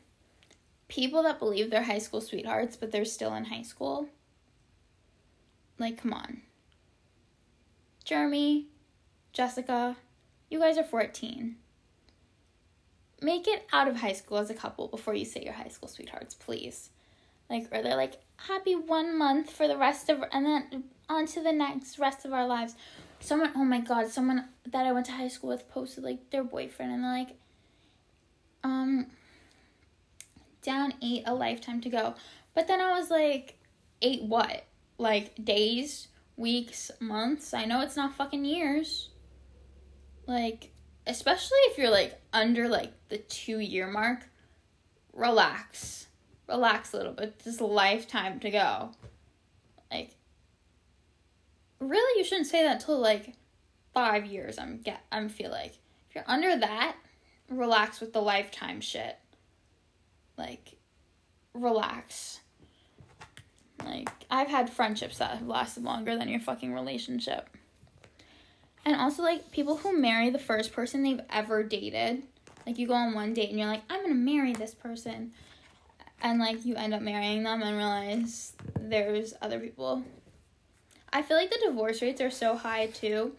People 0.88 1.24
that 1.24 1.39
believe 1.39 1.69
they're 1.69 1.84
high 1.84 2.00
school 2.00 2.19
sweethearts, 2.19 2.76
but 2.76 2.91
they're 2.91 3.06
still 3.06 3.34
in 3.36 3.45
high 3.45 3.62
school. 3.62 4.08
Like, 5.78 6.02
come 6.02 6.13
on. 6.13 6.41
Jeremy, 8.10 8.65
Jessica, 9.34 9.95
you 10.50 10.58
guys 10.58 10.80
are 10.80 10.84
14. 10.84 11.58
Make 13.22 13.48
it 13.48 13.67
out 13.72 13.88
of 13.88 13.98
high 13.98 14.13
school 14.13 14.39
as 14.39 14.50
a 14.50 14.56
couple 14.56 14.88
before 14.88 15.13
you 15.13 15.26
say 15.26 15.43
you're 15.43 15.54
high 15.54 15.67
school 15.67 15.88
sweethearts, 15.88 16.34
please. 16.34 16.89
Like, 17.52 17.67
or 17.72 17.84
they're 17.84 17.95
like, 17.95 18.15
happy 18.36 18.74
one 18.74 19.15
month 19.15 19.52
for 19.52 19.67
the 19.67 19.78
rest 19.78 20.10
of, 20.10 20.24
and 20.32 20.43
then 20.43 20.86
on 21.08 21.28
to 21.28 21.43
the 21.43 21.52
next 21.52 22.00
rest 22.00 22.26
of 22.26 22.34
our 22.34 22.48
lives. 22.48 22.74
Someone, 23.19 23.52
oh 23.56 23.63
my 23.63 23.80
god, 23.80 24.08
someone 24.08 24.45
that 24.65 24.88
I 24.88 24.91
went 24.91 25.06
to 25.06 25.12
high 25.12 25.28
school 25.28 25.52
with 25.52 25.69
posted 25.69 26.04
like 26.04 26.32
their 26.32 26.43
boyfriend, 26.43 26.91
and 26.91 27.04
they're 27.04 27.12
like, 27.12 27.38
um, 28.63 29.06
down 30.63 30.95
eight, 31.04 31.22
a 31.28 31.36
lifetime 31.36 31.80
to 31.82 31.89
go. 31.89 32.15
But 32.56 32.67
then 32.67 32.82
I 32.82 32.98
was 33.00 33.12
like, 33.12 33.60
eight 34.02 34.24
what? 34.24 34.63
Like 34.98 35.45
days, 35.45 36.08
weeks, 36.39 36.89
months? 36.99 37.54
I 37.54 37.65
know 37.65 37.82
it's 37.82 37.95
not 37.95 38.15
fucking 38.15 38.45
years. 38.45 39.10
Like, 40.25 40.71
especially 41.06 41.58
if 41.67 41.78
you're 41.78 41.91
like 41.91 42.19
under 42.34 42.67
like 42.67 42.93
the 43.10 43.17
two 43.17 43.60
year 43.60 43.88
mark, 43.88 44.28
relax. 45.13 46.08
Relax 46.47 46.93
a 46.93 46.97
little 46.97 47.13
bit. 47.13 47.41
A 47.45 47.63
lifetime 47.63 48.39
to 48.39 48.49
go. 48.49 48.91
Like, 49.91 50.15
really 51.80 52.19
you 52.19 52.25
shouldn't 52.25 52.47
say 52.47 52.63
that 52.63 52.82
until 52.82 52.99
like 52.99 53.34
five 53.93 54.25
years 54.25 54.58
i'm 54.60 54.80
get 54.82 55.02
i'm 55.12 55.30
feel 55.30 55.49
like 55.49 55.78
if 56.08 56.15
you're 56.15 56.23
under 56.28 56.58
that 56.58 56.95
relax 57.49 57.99
with 57.99 58.13
the 58.13 58.21
lifetime 58.21 58.82
shit 58.82 59.17
like 60.38 60.78
relax 61.54 62.41
like 63.86 64.10
i've 64.30 64.48
had 64.48 64.70
friendships 64.70 65.18
that 65.18 65.38
have 65.38 65.48
lasted 65.48 65.84
longer 65.84 66.18
than 66.18 66.30
your 66.30 66.39
fucking 66.39 66.74
relationship. 66.74 67.50
And 68.86 68.96
also 68.96 69.22
like 69.22 69.52
people 69.52 69.78
who 69.78 69.96
marry 69.98 70.30
the 70.30 70.39
first 70.39 70.74
person 70.74 71.04
they've 71.04 71.22
ever 71.30 71.63
dated 71.63 72.24
like 72.65 72.78
you 72.78 72.88
go 72.88 72.94
on 72.94 73.13
one 73.13 73.34
date 73.34 73.50
and 73.50 73.60
you're 73.60 73.68
like 73.68 73.84
i'm 73.89 74.02
gonna 74.02 74.15
marry 74.15 74.54
this 74.54 74.74
person. 74.74 75.32
And 76.22 76.39
like 76.39 76.65
you 76.65 76.76
end 76.76 76.94
up 76.94 77.02
marrying 77.02 77.44
them 77.44 77.62
and 77.62 77.78
realize 77.78 78.54
there's 78.80 79.34
other 79.42 79.60
people. 79.60 80.04
I 81.12 81.22
feel 81.22 81.38
like 81.38 81.50
the 81.50 81.62
divorce 81.65 82.02
rates 82.02 82.22
are 82.22 82.30
so 82.30 82.56
high 82.56 82.88
too. 82.88 83.34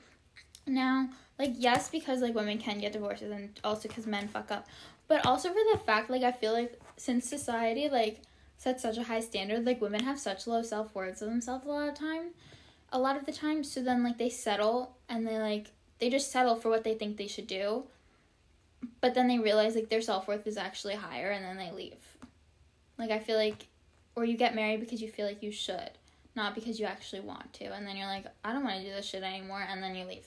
Now, 0.67 1.11
like 1.39 1.53
yes, 1.57 1.89
because 1.89 2.21
like 2.23 2.35
women 2.35 2.59
can 2.59 2.79
get 2.79 2.93
divorces 2.93 3.31
and 3.31 3.59
also 3.63 3.89
because 3.89 4.07
men 4.07 4.29
fuck 4.29 4.51
up, 4.51 4.67
but 5.09 5.27
also 5.27 5.49
for 5.51 5.61
the 5.73 5.79
fact 5.79 6.11
like 6.11 6.23
I 6.23 6.33
feel 6.33 6.53
like 6.53 6.81
since 6.97 7.29
society 7.29 7.89
like 7.89 8.23
sets 8.61 8.83
such 8.83 8.99
a 8.99 9.05
high 9.05 9.21
standard, 9.21 9.65
like 9.65 9.81
women 9.81 10.05
have 10.05 10.21
such 10.21 10.47
low 10.47 10.61
self 10.61 10.95
worth 10.95 11.23
of 11.23 11.29
themselves 11.31 11.65
a 11.65 11.71
lot 11.71 11.89
of 11.89 11.95
time, 11.95 12.33
a 12.93 12.99
lot 12.99 13.17
of 13.17 13.25
the 13.25 13.33
time. 13.33 13.65
So 13.65 13.83
then 13.83 14.05
like 14.05 14.19
they 14.19 14.29
settle 14.29 14.97
and 15.09 15.27
they 15.27 15.39
like 15.39 15.73
they 15.99 16.11
just 16.11 16.31
settle 16.31 16.57
for 16.57 16.69
what 16.69 16.85
they 16.85 16.95
think 16.95 17.17
they 17.17 17.27
should 17.27 17.47
do, 17.47 17.85
but 19.01 19.15
then 19.15 19.29
they 19.29 19.39
realize 19.39 19.75
like 19.75 19.89
their 19.89 20.03
self 20.03 20.29
worth 20.29 20.47
is 20.47 20.59
actually 20.59 20.95
higher 20.95 21.31
and 21.31 21.43
then 21.43 21.57
they 21.57 21.73
leave. 21.73 22.19
Like 22.99 23.11
I 23.11 23.19
feel 23.19 23.39
like, 23.39 23.69
or 24.15 24.27
you 24.27 24.37
get 24.37 24.55
married 24.55 24.81
because 24.81 25.01
you 25.01 25.09
feel 25.09 25.27
like 25.27 25.43
you 25.43 25.53
should 25.53 25.93
not 26.37 26.55
because 26.55 26.79
you 26.79 26.85
actually 26.85 27.21
want 27.21 27.53
to. 27.55 27.65
And 27.73 27.87
then 27.87 27.97
you're 27.97 28.07
like, 28.07 28.27
I 28.45 28.53
don't 28.53 28.63
want 28.63 28.77
to 28.77 28.85
do 28.85 28.93
this 28.93 29.07
shit 29.07 29.23
anymore, 29.23 29.65
and 29.69 29.83
then 29.83 29.95
you 29.95 30.05
leave. 30.05 30.27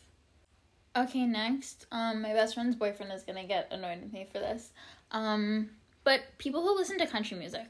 Okay, 0.96 1.26
next, 1.26 1.86
um, 1.92 2.22
my 2.22 2.34
best 2.34 2.56
friend's 2.56 2.76
boyfriend 2.76 3.12
is 3.12 3.24
gonna 3.24 3.46
get 3.46 3.72
annoyed 3.72 4.02
with 4.02 4.14
me 4.14 4.28
for 4.32 4.40
this. 4.40 4.72
Um, 5.12 5.70
but 6.04 6.22
people 6.40 6.62
who 6.62 6.76
listen 6.76 6.98
to 7.00 7.08
country 7.08 7.38
music, 7.38 7.68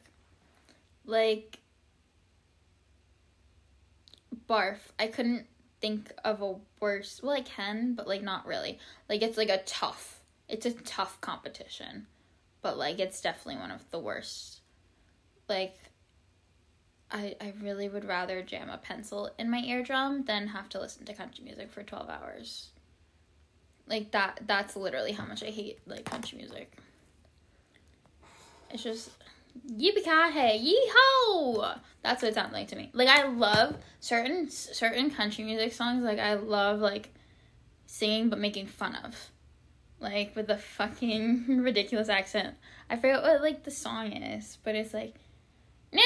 like, 1.05 1.59
barf. 4.47 4.77
I 4.99 5.07
couldn't 5.07 5.47
think 5.81 6.13
of 6.23 6.41
a 6.41 6.55
worse. 6.79 7.21
Well, 7.23 7.35
I 7.35 7.41
can, 7.41 7.93
but 7.93 8.07
like 8.07 8.23
not 8.23 8.45
really. 8.45 8.79
Like 9.09 9.21
it's 9.21 9.37
like 9.37 9.49
a 9.49 9.63
tough. 9.63 10.21
It's 10.47 10.65
a 10.65 10.71
tough 10.71 11.19
competition, 11.21 12.07
but 12.61 12.77
like 12.77 12.99
it's 12.99 13.21
definitely 13.21 13.59
one 13.61 13.71
of 13.71 13.89
the 13.91 13.99
worst. 13.99 14.61
Like 15.49 15.75
I, 17.11 17.35
I 17.39 17.53
really 17.61 17.89
would 17.89 18.05
rather 18.05 18.41
jam 18.41 18.69
a 18.69 18.77
pencil 18.77 19.29
in 19.37 19.49
my 19.49 19.59
eardrum 19.59 20.23
than 20.25 20.47
have 20.47 20.69
to 20.69 20.79
listen 20.79 21.05
to 21.05 21.13
country 21.13 21.43
music 21.43 21.71
for 21.71 21.83
12 21.83 22.09
hours. 22.09 22.69
Like 23.87 24.11
that 24.11 24.41
that's 24.47 24.75
literally 24.75 25.11
how 25.11 25.25
much 25.25 25.43
I 25.43 25.47
hate 25.47 25.79
like 25.85 26.05
country 26.05 26.37
music. 26.37 26.71
It's 28.71 28.83
just 28.83 29.11
yippee 29.69 30.03
ki 30.03 30.73
yeehaw. 30.73 31.79
That's 32.03 32.21
what 32.21 32.29
it 32.29 32.35
sounds 32.35 32.53
like 32.53 32.67
to 32.69 32.75
me. 32.75 32.89
Like 32.93 33.07
I 33.07 33.27
love 33.27 33.77
certain 33.99 34.49
certain 34.49 35.09
country 35.11 35.43
music 35.43 35.73
songs. 35.73 36.03
Like 36.03 36.19
I 36.19 36.33
love 36.35 36.79
like 36.79 37.13
singing 37.85 38.29
but 38.29 38.39
making 38.39 38.67
fun 38.67 38.95
of. 38.95 39.15
like 40.03 40.35
with 40.35 40.47
the 40.47 40.57
fucking 40.57 41.45
ridiculous 41.63 42.09
accent. 42.09 42.55
I 42.89 42.97
forget 42.97 43.23
what 43.23 43.41
like 43.41 43.63
the 43.63 43.71
song 43.71 44.11
is, 44.11 44.59
but 44.63 44.75
it's 44.75 44.93
like, 44.93 45.15
nah, 45.91 46.01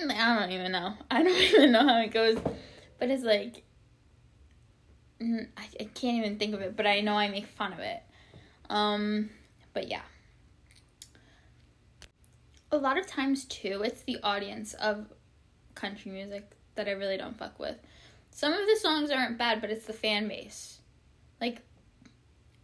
nah, 0.00 0.06
nah. 0.06 0.14
I 0.14 0.40
don't 0.40 0.52
even 0.52 0.72
know. 0.72 0.94
I 1.10 1.22
don't 1.22 1.42
even 1.42 1.72
know 1.72 1.86
how 1.86 2.00
it 2.00 2.12
goes, 2.12 2.38
but 2.98 3.10
it's 3.10 3.24
like, 3.24 3.64
I, 5.20 5.66
I 5.80 5.84
can't 5.94 6.24
even 6.24 6.38
think 6.38 6.54
of 6.54 6.60
it, 6.60 6.76
but 6.76 6.86
I 6.86 7.00
know 7.00 7.14
I 7.14 7.28
make 7.28 7.46
fun 7.46 7.72
of 7.72 7.80
it. 7.80 8.02
Um, 8.70 9.30
but 9.74 9.88
yeah. 9.88 10.02
A 12.72 12.76
lot 12.76 12.98
of 12.98 13.06
times 13.06 13.44
too, 13.44 13.82
it's 13.84 14.02
the 14.02 14.18
audience 14.22 14.74
of 14.74 15.06
country 15.74 16.10
music 16.10 16.50
that 16.74 16.88
I 16.88 16.92
really 16.92 17.16
don't 17.16 17.38
fuck 17.38 17.58
with. 17.58 17.76
Some 18.30 18.52
of 18.52 18.66
the 18.66 18.76
songs 18.80 19.10
aren't 19.10 19.38
bad, 19.38 19.60
but 19.60 19.70
it's 19.70 19.86
the 19.86 19.92
fan 19.92 20.28
base. 20.28 20.80
Like 21.40 21.62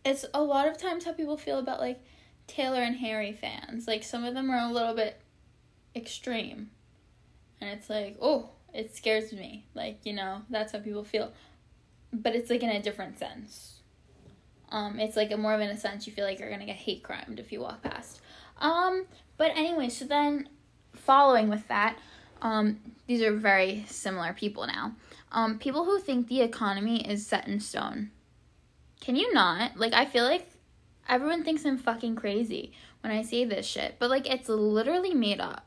it's 0.05 0.25
a 0.35 0.43
lot 0.43 0.67
of 0.67 0.79
times 0.79 1.05
how 1.05 1.13
people 1.13 1.37
feel 1.37 1.59
about 1.59 1.81
like 1.81 2.03
Taylor 2.47 2.81
and 2.81 2.97
Harry 2.97 3.33
fans. 3.33 3.87
Like 3.87 4.03
some 4.03 4.25
of 4.25 4.35
them 4.35 4.51
are 4.51 4.69
a 4.69 4.73
little 4.73 4.95
bit 4.95 5.21
extreme. 5.95 6.71
And 7.61 7.71
it's 7.71 7.89
like, 7.89 8.17
oh, 8.21 8.51
it 8.75 8.95
scares 8.95 9.33
me. 9.33 9.67
Like, 9.75 10.01
you 10.05 10.13
know, 10.13 10.43
that's 10.51 10.73
how 10.73 10.81
people 10.81 11.05
feel. 11.05 11.33
But 12.13 12.35
it's 12.35 12.51
like 12.51 12.63
in 12.63 12.71
a 12.71 12.83
different 12.83 13.19
sense. 13.19 13.81
Um, 14.71 14.99
it's 14.99 15.17
like 15.17 15.31
a 15.31 15.37
more 15.37 15.55
of 15.55 15.61
in 15.61 15.69
a 15.69 15.77
sense 15.77 16.07
you 16.07 16.13
feel 16.13 16.25
like 16.25 16.39
you're 16.39 16.51
gonna 16.51 16.67
get 16.67 16.77
hate 16.77 17.03
crimed 17.03 17.39
if 17.39 17.53
you 17.53 17.61
walk 17.61 17.83
past. 17.83 18.21
Um, 18.59 19.05
but 19.37 19.51
anyway, 19.57 19.89
so 19.89 20.05
then 20.05 20.49
following 20.95 21.49
with 21.49 21.67
that, 21.69 21.99
um, 22.41 22.79
these 23.07 23.23
are 23.23 23.33
very 23.33 23.85
similar 23.89 24.33
people 24.33 24.67
now. 24.67 24.95
Um, 25.31 25.59
people 25.59 25.85
who 25.85 25.99
think 25.99 26.29
the 26.29 26.43
economy 26.43 27.09
is 27.09 27.27
set 27.27 27.49
in 27.49 27.61
stone. 27.61 28.11
Can 29.01 29.17
you 29.17 29.33
not? 29.33 29.77
Like, 29.77 29.95
I 29.95 30.05
feel 30.05 30.25
like 30.25 30.49
everyone 31.09 31.45
thinks 31.45 31.65
I'm 31.65 31.79
fucking 31.79 32.17
crazy 32.17 32.73
when 33.01 33.13
I 33.13 33.23
say 33.23 33.45
this 33.45 33.67
shit, 33.67 33.97
but 33.99 34.11
like, 34.11 34.29
it's 34.29 34.49
literally 34.49 35.15
made 35.15 35.41
up. 35.41 35.67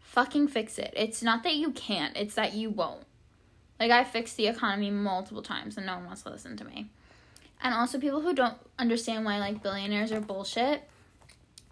Fucking 0.00 0.48
fix 0.48 0.78
it. 0.78 0.92
It's 0.96 1.22
not 1.22 1.42
that 1.44 1.54
you 1.54 1.70
can't, 1.70 2.16
it's 2.16 2.34
that 2.34 2.54
you 2.54 2.70
won't. 2.70 3.04
Like, 3.78 3.90
I 3.90 4.04
fixed 4.04 4.36
the 4.36 4.46
economy 4.46 4.90
multiple 4.90 5.42
times 5.42 5.76
and 5.76 5.86
no 5.86 5.94
one 5.96 6.06
wants 6.06 6.22
to 6.22 6.30
listen 6.30 6.56
to 6.56 6.64
me. 6.64 6.90
And 7.62 7.74
also, 7.74 7.98
people 7.98 8.20
who 8.20 8.34
don't 8.34 8.56
understand 8.78 9.24
why, 9.24 9.38
like, 9.38 9.62
billionaires 9.62 10.12
are 10.12 10.20
bullshit, 10.20 10.88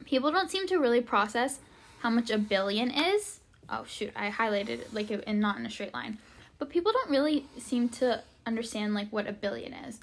people 0.04 0.30
don't 0.30 0.50
seem 0.50 0.66
to 0.68 0.78
really 0.78 1.00
process 1.00 1.60
how 2.00 2.10
much 2.10 2.30
a 2.30 2.38
billion 2.38 2.90
is. 2.90 3.40
Oh, 3.68 3.84
shoot, 3.86 4.12
I 4.16 4.30
highlighted 4.30 4.68
it, 4.68 4.94
like, 4.94 5.10
and 5.26 5.40
not 5.40 5.58
in 5.58 5.66
a 5.66 5.70
straight 5.70 5.94
line. 5.94 6.18
But 6.58 6.70
people 6.70 6.92
don't 6.92 7.10
really 7.10 7.46
seem 7.58 7.88
to 7.90 8.22
understand, 8.46 8.94
like, 8.94 9.10
what 9.10 9.28
a 9.28 9.32
billion 9.32 9.72
is. 9.72 10.00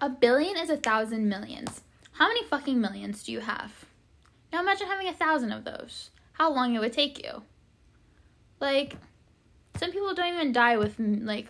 A 0.00 0.08
billion 0.08 0.56
is 0.56 0.70
a 0.70 0.76
thousand 0.76 1.28
millions. 1.28 1.82
How 2.12 2.28
many 2.28 2.44
fucking 2.44 2.80
millions 2.80 3.24
do 3.24 3.32
you 3.32 3.40
have? 3.40 3.84
Now 4.52 4.60
imagine 4.60 4.86
having 4.86 5.08
a 5.08 5.12
thousand 5.12 5.52
of 5.52 5.64
those. 5.64 6.10
How 6.32 6.52
long 6.52 6.74
it 6.74 6.78
would 6.78 6.92
take 6.92 7.24
you. 7.24 7.42
Like, 8.60 8.96
some 9.76 9.92
people 9.92 10.14
don't 10.14 10.34
even 10.34 10.52
die 10.52 10.76
with, 10.76 10.96
like, 10.98 11.48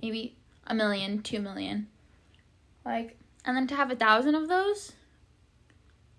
maybe 0.00 0.36
a 0.66 0.74
million, 0.74 1.22
two 1.22 1.40
million. 1.40 1.88
Like, 2.84 3.18
and 3.44 3.56
then 3.56 3.66
to 3.68 3.76
have 3.76 3.90
a 3.90 3.96
thousand 3.96 4.34
of 4.34 4.48
those? 4.48 4.92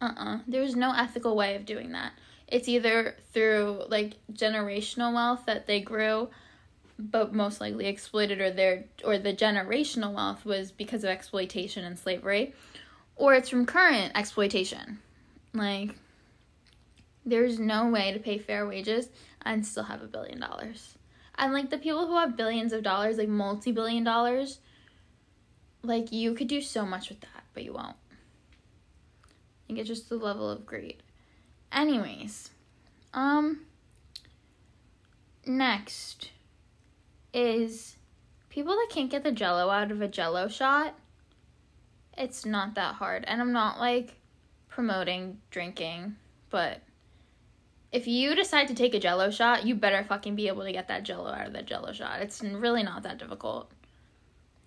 Uh 0.02 0.06
uh-uh. 0.06 0.36
uh. 0.36 0.40
There's 0.48 0.76
no 0.76 0.94
ethical 0.94 1.36
way 1.36 1.56
of 1.56 1.66
doing 1.66 1.92
that. 1.92 2.14
It's 2.48 2.68
either 2.68 3.16
through, 3.32 3.84
like, 3.88 4.16
generational 4.34 5.14
wealth 5.14 5.46
that 5.46 5.68
they 5.68 5.80
grew 5.80 6.30
but 7.10 7.34
most 7.34 7.60
likely 7.60 7.88
exploited 7.88 8.40
or 8.40 8.52
their 8.52 8.86
or 9.04 9.18
the 9.18 9.34
generational 9.34 10.14
wealth 10.14 10.46
was 10.46 10.72
because 10.72 11.04
of 11.04 11.10
exploitation 11.10 11.84
and 11.84 11.98
slavery 11.98 12.54
or 13.16 13.34
it's 13.34 13.50
from 13.50 13.66
current 13.66 14.12
exploitation 14.16 15.00
like 15.54 15.96
there's 17.26 17.60
no 17.60 17.90
way 17.90 18.12
to 18.12 18.20
pay 18.20 18.38
fair 18.38 18.68
wages 18.68 19.10
and 19.44 19.66
still 19.66 19.84
have 19.84 20.02
a 20.02 20.08
billion 20.08 20.40
dollars 20.40 20.96
and 21.36 21.54
like 21.54 21.70
the 21.70 21.78
people 21.78 22.08
who 22.08 22.16
have 22.16 22.38
billions 22.38 22.72
of 22.74 22.84
dollars 22.84 23.18
like 23.18 23.30
multi-billion 23.30 24.04
dollars 24.04 24.60
like 25.84 26.12
you 26.12 26.34
could 26.36 26.48
do 26.48 26.62
so 26.62 26.86
much 26.86 27.10
with 27.10 27.22
that 27.22 27.44
but 27.54 27.64
you 27.64 27.74
won't 27.74 27.96
it's 29.78 29.88
just 29.88 30.10
the 30.10 30.16
level 30.16 30.50
of 30.50 30.66
greed 30.66 31.04
anyways 31.72 32.50
um 33.14 33.62
next 35.46 36.32
is 37.34 37.96
people 38.50 38.76
that 38.76 38.88
can't 38.90 39.10
get 39.10 39.24
the 39.24 39.32
jello 39.32 39.70
out 39.70 39.92
of 39.92 40.02
a 40.02 40.08
jello 40.08 40.48
shot. 40.48 40.96
It's 42.18 42.46
not 42.46 42.76
that 42.76 42.96
hard. 42.96 43.24
And 43.28 43.42
I'm 43.42 43.54
not 43.54 43.80
like 43.80 44.18
promoting 44.68 45.40
drinking, 45.50 46.16
but 46.50 46.82
if 47.92 48.08
you 48.08 48.36
decide 48.36 48.68
to 48.68 48.76
take 48.76 48.94
a 48.94 49.00
jello 49.00 49.32
shot, 49.32 49.66
you 49.66 49.76
better 49.76 50.04
fucking 50.04 50.36
be 50.36 50.48
able 50.48 50.64
to 50.64 50.72
get 50.72 50.88
that 50.90 51.04
jello 51.04 51.32
out 51.32 51.48
of 51.48 51.54
that 51.54 51.66
jello 51.66 51.94
shot. 51.94 52.22
It's 52.22 52.42
really 52.42 52.84
not 52.84 53.04
that 53.04 53.18
difficult. 53.18 53.72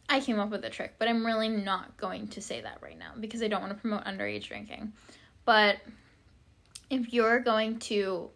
I 0.09 0.21
came 0.21 0.39
up 0.39 0.51
with 0.51 0.65
a 0.65 0.71
trick, 0.71 0.95
but 0.99 1.09
I'm 1.09 1.25
really 1.25 1.49
not 1.49 1.97
going 1.97 2.29
to 2.29 2.43
say 2.43 2.61
that 2.61 2.79
right 2.83 2.99
now 2.99 3.13
because 3.19 3.43
I 3.43 3.49
don't 3.49 3.63
want 3.63 3.73
to 3.73 3.81
promote 3.81 4.05
underage 4.05 4.49
drinking. 4.49 4.93
But 5.45 5.79
if 6.91 7.13
you're 7.13 7.41
going 7.41 7.79
to 7.81 8.31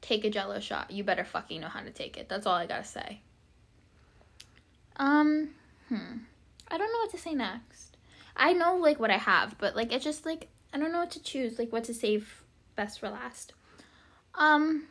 take 0.00 0.24
a 0.24 0.30
jello 0.30 0.60
shot, 0.60 0.90
you 0.90 1.04
better 1.04 1.24
fucking 1.24 1.60
know 1.60 1.68
how 1.68 1.80
to 1.80 1.90
take 1.90 2.16
it. 2.16 2.28
That's 2.28 2.46
all 2.46 2.54
I 2.54 2.66
gotta 2.66 2.84
say. 2.84 3.20
Um, 4.96 5.50
hmm. 5.88 6.18
I 6.68 6.78
don't 6.78 6.92
know 6.92 6.98
what 6.98 7.10
to 7.12 7.18
say 7.18 7.34
next. 7.34 7.96
I 8.36 8.52
know 8.52 8.76
like 8.76 8.98
what 9.00 9.10
I 9.10 9.18
have, 9.18 9.56
but 9.58 9.76
like 9.76 9.92
it's 9.92 10.04
just 10.04 10.24
like 10.26 10.48
I 10.72 10.78
don't 10.78 10.92
know 10.92 11.00
what 11.00 11.10
to 11.12 11.22
choose, 11.22 11.58
like 11.58 11.72
what 11.72 11.84
to 11.84 11.94
save 11.94 12.42
best 12.76 13.00
for 13.00 13.10
last. 13.10 13.52
Um, 14.34 14.86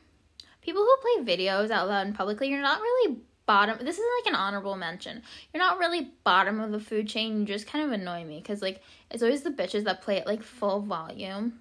people 0.62 0.84
who 0.84 1.24
play 1.24 1.36
videos 1.36 1.72
out 1.72 1.88
loud 1.88 2.08
and 2.08 2.16
publicly, 2.16 2.50
you're 2.50 2.62
not 2.62 2.82
really 2.82 3.18
bottom. 3.50 3.80
This 3.84 3.98
is 3.98 4.06
like 4.20 4.32
an 4.32 4.40
honorable 4.40 4.76
mention. 4.76 5.24
You're 5.52 5.64
not 5.64 5.80
really 5.80 6.12
bottom 6.24 6.60
of 6.60 6.72
the 6.72 6.80
food 6.80 7.08
chain. 7.08 7.40
You 7.40 7.46
just 7.48 7.66
kind 7.66 7.84
of 7.84 7.92
annoy 7.92 8.24
me 8.24 8.38
because 8.38 8.62
like 8.62 8.84
it's 9.10 9.24
always 9.24 9.42
the 9.42 9.50
bitches 9.50 9.86
that 9.86 10.04
play 10.04 10.18
it 10.18 10.28
like 10.28 10.44
full 10.44 10.82
volume. 10.82 11.60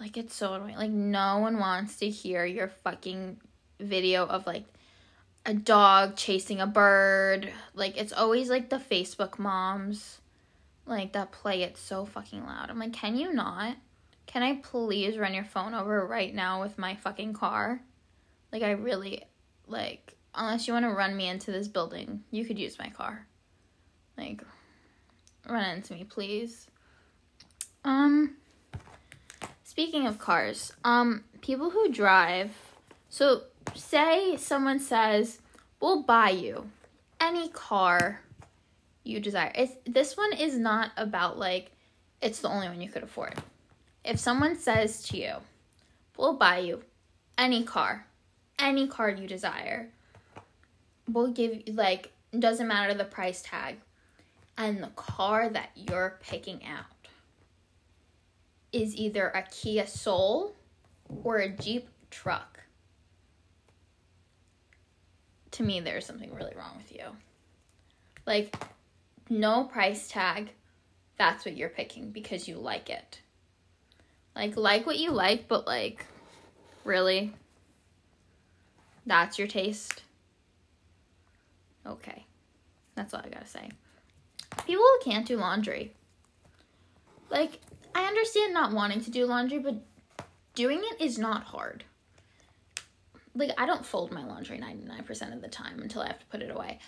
Like 0.00 0.16
it's 0.16 0.34
so 0.34 0.54
annoying. 0.54 0.76
Like 0.76 0.90
no 0.90 1.40
one 1.40 1.58
wants 1.58 1.96
to 1.96 2.08
hear 2.08 2.46
your 2.46 2.68
fucking 2.68 3.38
video 3.80 4.24
of 4.24 4.46
like 4.46 4.64
a 5.44 5.52
dog 5.52 6.16
chasing 6.16 6.58
a 6.58 6.66
bird. 6.66 7.52
Like 7.74 7.98
it's 7.98 8.14
always 8.14 8.48
like 8.48 8.70
the 8.70 8.78
Facebook 8.78 9.38
moms 9.38 10.20
like 10.86 11.12
that 11.12 11.32
play 11.32 11.64
it 11.64 11.76
so 11.76 12.06
fucking 12.06 12.46
loud. 12.46 12.70
I'm 12.70 12.78
like, 12.78 12.94
"Can 12.94 13.14
you 13.14 13.30
not? 13.30 13.76
Can 14.24 14.42
I 14.42 14.54
please 14.54 15.18
run 15.18 15.34
your 15.34 15.44
phone 15.44 15.74
over 15.74 16.06
right 16.06 16.34
now 16.34 16.62
with 16.62 16.78
my 16.78 16.94
fucking 16.94 17.34
car?" 17.34 17.82
Like 18.50 18.62
I 18.62 18.70
really 18.70 19.22
like 19.66 20.16
unless 20.34 20.66
you 20.66 20.72
want 20.72 20.84
to 20.84 20.90
run 20.90 21.16
me 21.16 21.28
into 21.28 21.50
this 21.50 21.68
building, 21.68 22.22
you 22.30 22.44
could 22.44 22.58
use 22.58 22.78
my 22.78 22.88
car. 22.88 23.26
Like 24.16 24.42
run 25.48 25.76
into 25.76 25.94
me, 25.94 26.04
please. 26.04 26.66
Um 27.84 28.36
speaking 29.64 30.06
of 30.06 30.18
cars, 30.18 30.72
um 30.84 31.24
people 31.40 31.70
who 31.70 31.90
drive 31.90 32.50
so 33.08 33.42
say 33.74 34.36
someone 34.36 34.80
says, 34.80 35.40
"We'll 35.80 36.02
buy 36.02 36.30
you 36.30 36.70
any 37.20 37.48
car 37.48 38.20
you 39.04 39.20
desire." 39.20 39.52
It's, 39.54 39.74
this 39.84 40.16
one 40.16 40.32
is 40.32 40.56
not 40.58 40.92
about 40.96 41.38
like 41.38 41.72
it's 42.20 42.40
the 42.40 42.48
only 42.48 42.68
one 42.68 42.80
you 42.80 42.88
could 42.88 43.02
afford. 43.02 43.34
If 44.04 44.18
someone 44.18 44.56
says 44.56 45.02
to 45.08 45.16
you, 45.16 45.34
"We'll 46.16 46.36
buy 46.36 46.58
you 46.58 46.84
any 47.36 47.64
car, 47.64 48.06
any 48.58 48.86
car 48.86 49.10
you 49.10 49.26
desire," 49.26 49.90
we'll 51.08 51.32
give 51.32 51.54
you 51.66 51.72
like 51.74 52.12
doesn't 52.38 52.68
matter 52.68 52.94
the 52.94 53.04
price 53.04 53.42
tag, 53.42 53.76
and 54.56 54.82
the 54.82 54.88
car 54.88 55.48
that 55.48 55.70
you're 55.74 56.18
picking 56.22 56.64
out 56.64 56.84
is 58.72 58.96
either 58.96 59.28
a 59.28 59.42
Kia 59.42 59.86
Soul 59.86 60.54
or 61.24 61.38
a 61.38 61.48
Jeep 61.48 61.88
truck 62.10 62.62
to 65.52 65.62
me 65.62 65.80
there's 65.80 66.04
something 66.04 66.34
really 66.34 66.54
wrong 66.56 66.76
with 66.76 66.92
you. 66.92 67.04
Like 68.26 68.56
no 69.30 69.64
price 69.64 70.08
tag, 70.08 70.50
that's 71.16 71.44
what 71.44 71.56
you're 71.56 71.68
picking 71.68 72.10
because 72.10 72.48
you 72.48 72.56
like 72.56 72.90
it. 72.90 73.20
Like 74.34 74.56
like 74.56 74.86
what 74.86 74.98
you 74.98 75.12
like, 75.12 75.46
but 75.46 75.66
like 75.66 76.06
really 76.84 77.32
that's 79.06 79.38
your 79.38 79.48
taste. 79.48 80.02
Okay. 81.86 82.24
That's 82.94 83.14
all 83.14 83.22
I 83.24 83.28
got 83.28 83.42
to 83.42 83.48
say. 83.50 83.70
People 84.66 84.84
who 84.84 85.10
can't 85.10 85.26
do 85.26 85.36
laundry. 85.36 85.92
Like 87.30 87.60
I 87.94 88.04
understand 88.04 88.52
not 88.52 88.72
wanting 88.72 89.00
to 89.02 89.10
do 89.10 89.26
laundry, 89.26 89.58
but 89.58 89.76
doing 90.54 90.80
it 90.82 91.00
is 91.00 91.18
not 91.18 91.44
hard 91.44 91.84
like 93.34 93.50
I 93.58 93.66
don't 93.66 93.84
fold 93.84 94.12
my 94.12 94.24
laundry 94.24 94.58
99% 94.58 95.32
of 95.32 95.40
the 95.40 95.48
time 95.48 95.80
until 95.80 96.02
I 96.02 96.08
have 96.08 96.18
to 96.18 96.26
put 96.26 96.42
it 96.42 96.50
away. 96.50 96.78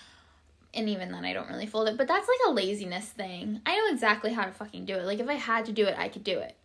and 0.74 0.88
even 0.88 1.12
then 1.12 1.24
I 1.24 1.32
don't 1.32 1.48
really 1.48 1.66
fold 1.66 1.88
it, 1.88 1.96
but 1.96 2.08
that's 2.08 2.26
like 2.26 2.48
a 2.48 2.52
laziness 2.52 3.06
thing. 3.06 3.60
I 3.64 3.76
know 3.76 3.92
exactly 3.92 4.32
how 4.32 4.44
to 4.44 4.50
fucking 4.50 4.86
do 4.86 4.94
it. 4.94 5.04
Like 5.04 5.20
if 5.20 5.28
I 5.28 5.34
had 5.34 5.66
to 5.66 5.72
do 5.72 5.86
it, 5.86 5.96
I 5.96 6.08
could 6.08 6.24
do 6.24 6.38
it. 6.38 6.56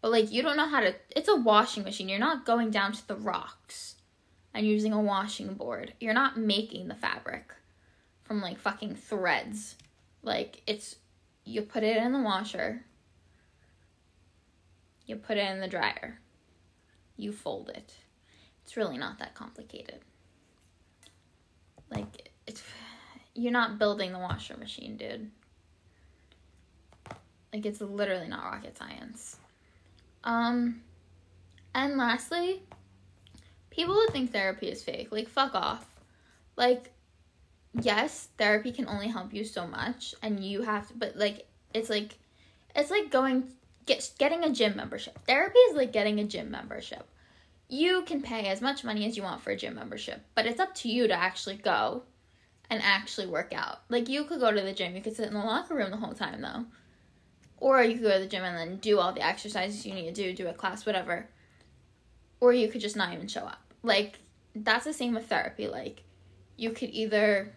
But 0.00 0.12
like 0.12 0.32
you 0.32 0.42
don't 0.42 0.56
know 0.56 0.68
how 0.68 0.80
to 0.80 0.94
it's 1.14 1.28
a 1.28 1.36
washing 1.36 1.84
machine. 1.84 2.08
You're 2.08 2.18
not 2.18 2.46
going 2.46 2.70
down 2.70 2.92
to 2.92 3.06
the 3.06 3.16
rocks 3.16 3.96
and 4.54 4.66
using 4.66 4.92
a 4.92 5.00
washing 5.00 5.54
board. 5.54 5.92
You're 6.00 6.14
not 6.14 6.38
making 6.38 6.86
the 6.88 6.94
fabric 6.94 7.52
from 8.22 8.40
like 8.40 8.58
fucking 8.58 8.94
threads. 8.94 9.76
Like 10.22 10.62
it's 10.66 10.96
you 11.44 11.62
put 11.62 11.82
it 11.82 11.96
in 11.96 12.12
the 12.12 12.20
washer. 12.20 12.84
You 15.06 15.16
put 15.16 15.36
it 15.36 15.50
in 15.50 15.60
the 15.60 15.68
dryer. 15.68 16.20
You 17.16 17.32
fold 17.32 17.68
it. 17.68 17.92
It's 18.62 18.76
really 18.76 18.96
not 18.96 19.18
that 19.18 19.34
complicated. 19.34 20.00
Like 21.90 22.30
it's 22.46 22.62
you're 23.34 23.52
not 23.52 23.78
building 23.78 24.12
the 24.12 24.18
washer 24.18 24.56
machine, 24.56 24.96
dude. 24.96 25.30
Like 27.52 27.66
it's 27.66 27.80
literally 27.80 28.28
not 28.28 28.44
rocket 28.44 28.78
science. 28.78 29.36
Um 30.22 30.80
and 31.74 31.98
lastly, 31.98 32.62
people 33.74 33.94
would 33.94 34.10
think 34.10 34.32
therapy 34.32 34.68
is 34.68 34.82
fake. 34.82 35.08
Like 35.10 35.28
fuck 35.28 35.54
off. 35.54 35.86
Like 36.56 36.92
yes, 37.80 38.28
therapy 38.38 38.72
can 38.72 38.88
only 38.88 39.08
help 39.08 39.34
you 39.34 39.44
so 39.44 39.66
much 39.66 40.14
and 40.22 40.44
you 40.44 40.62
have 40.62 40.88
to 40.88 40.94
but 40.94 41.16
like 41.16 41.46
it's 41.72 41.90
like 41.90 42.18
it's 42.74 42.90
like 42.90 43.10
going 43.10 43.44
get 43.86 44.10
getting 44.18 44.44
a 44.44 44.50
gym 44.50 44.76
membership. 44.76 45.18
Therapy 45.26 45.58
is 45.58 45.76
like 45.76 45.92
getting 45.92 46.20
a 46.20 46.24
gym 46.24 46.50
membership. 46.50 47.06
You 47.68 48.02
can 48.02 48.22
pay 48.22 48.46
as 48.46 48.60
much 48.60 48.84
money 48.84 49.06
as 49.06 49.16
you 49.16 49.22
want 49.22 49.40
for 49.40 49.50
a 49.50 49.56
gym 49.56 49.74
membership, 49.74 50.22
but 50.34 50.46
it's 50.46 50.60
up 50.60 50.74
to 50.76 50.88
you 50.88 51.08
to 51.08 51.14
actually 51.14 51.56
go 51.56 52.02
and 52.70 52.80
actually 52.82 53.26
work 53.26 53.52
out. 53.54 53.80
Like 53.88 54.08
you 54.08 54.24
could 54.24 54.40
go 54.40 54.52
to 54.52 54.60
the 54.60 54.72
gym, 54.72 54.94
you 54.94 55.02
could 55.02 55.16
sit 55.16 55.28
in 55.28 55.34
the 55.34 55.40
locker 55.40 55.74
room 55.74 55.90
the 55.90 55.96
whole 55.96 56.14
time 56.14 56.40
though. 56.40 56.64
Or 57.58 57.82
you 57.82 57.94
could 57.94 58.02
go 58.02 58.12
to 58.14 58.18
the 58.20 58.26
gym 58.26 58.44
and 58.44 58.56
then 58.56 58.76
do 58.76 58.98
all 58.98 59.12
the 59.12 59.24
exercises 59.24 59.86
you 59.86 59.94
need 59.94 60.14
to 60.14 60.22
do, 60.22 60.34
do 60.34 60.48
a 60.48 60.52
class, 60.52 60.84
whatever. 60.84 61.28
Or 62.40 62.52
you 62.52 62.68
could 62.68 62.80
just 62.80 62.96
not 62.96 63.14
even 63.14 63.26
show 63.26 63.40
up. 63.40 63.63
Like 63.84 64.18
that's 64.56 64.86
the 64.86 64.92
same 64.92 65.14
with 65.14 65.26
therapy. 65.26 65.68
Like 65.68 66.02
you 66.56 66.70
could 66.70 66.90
either 66.90 67.52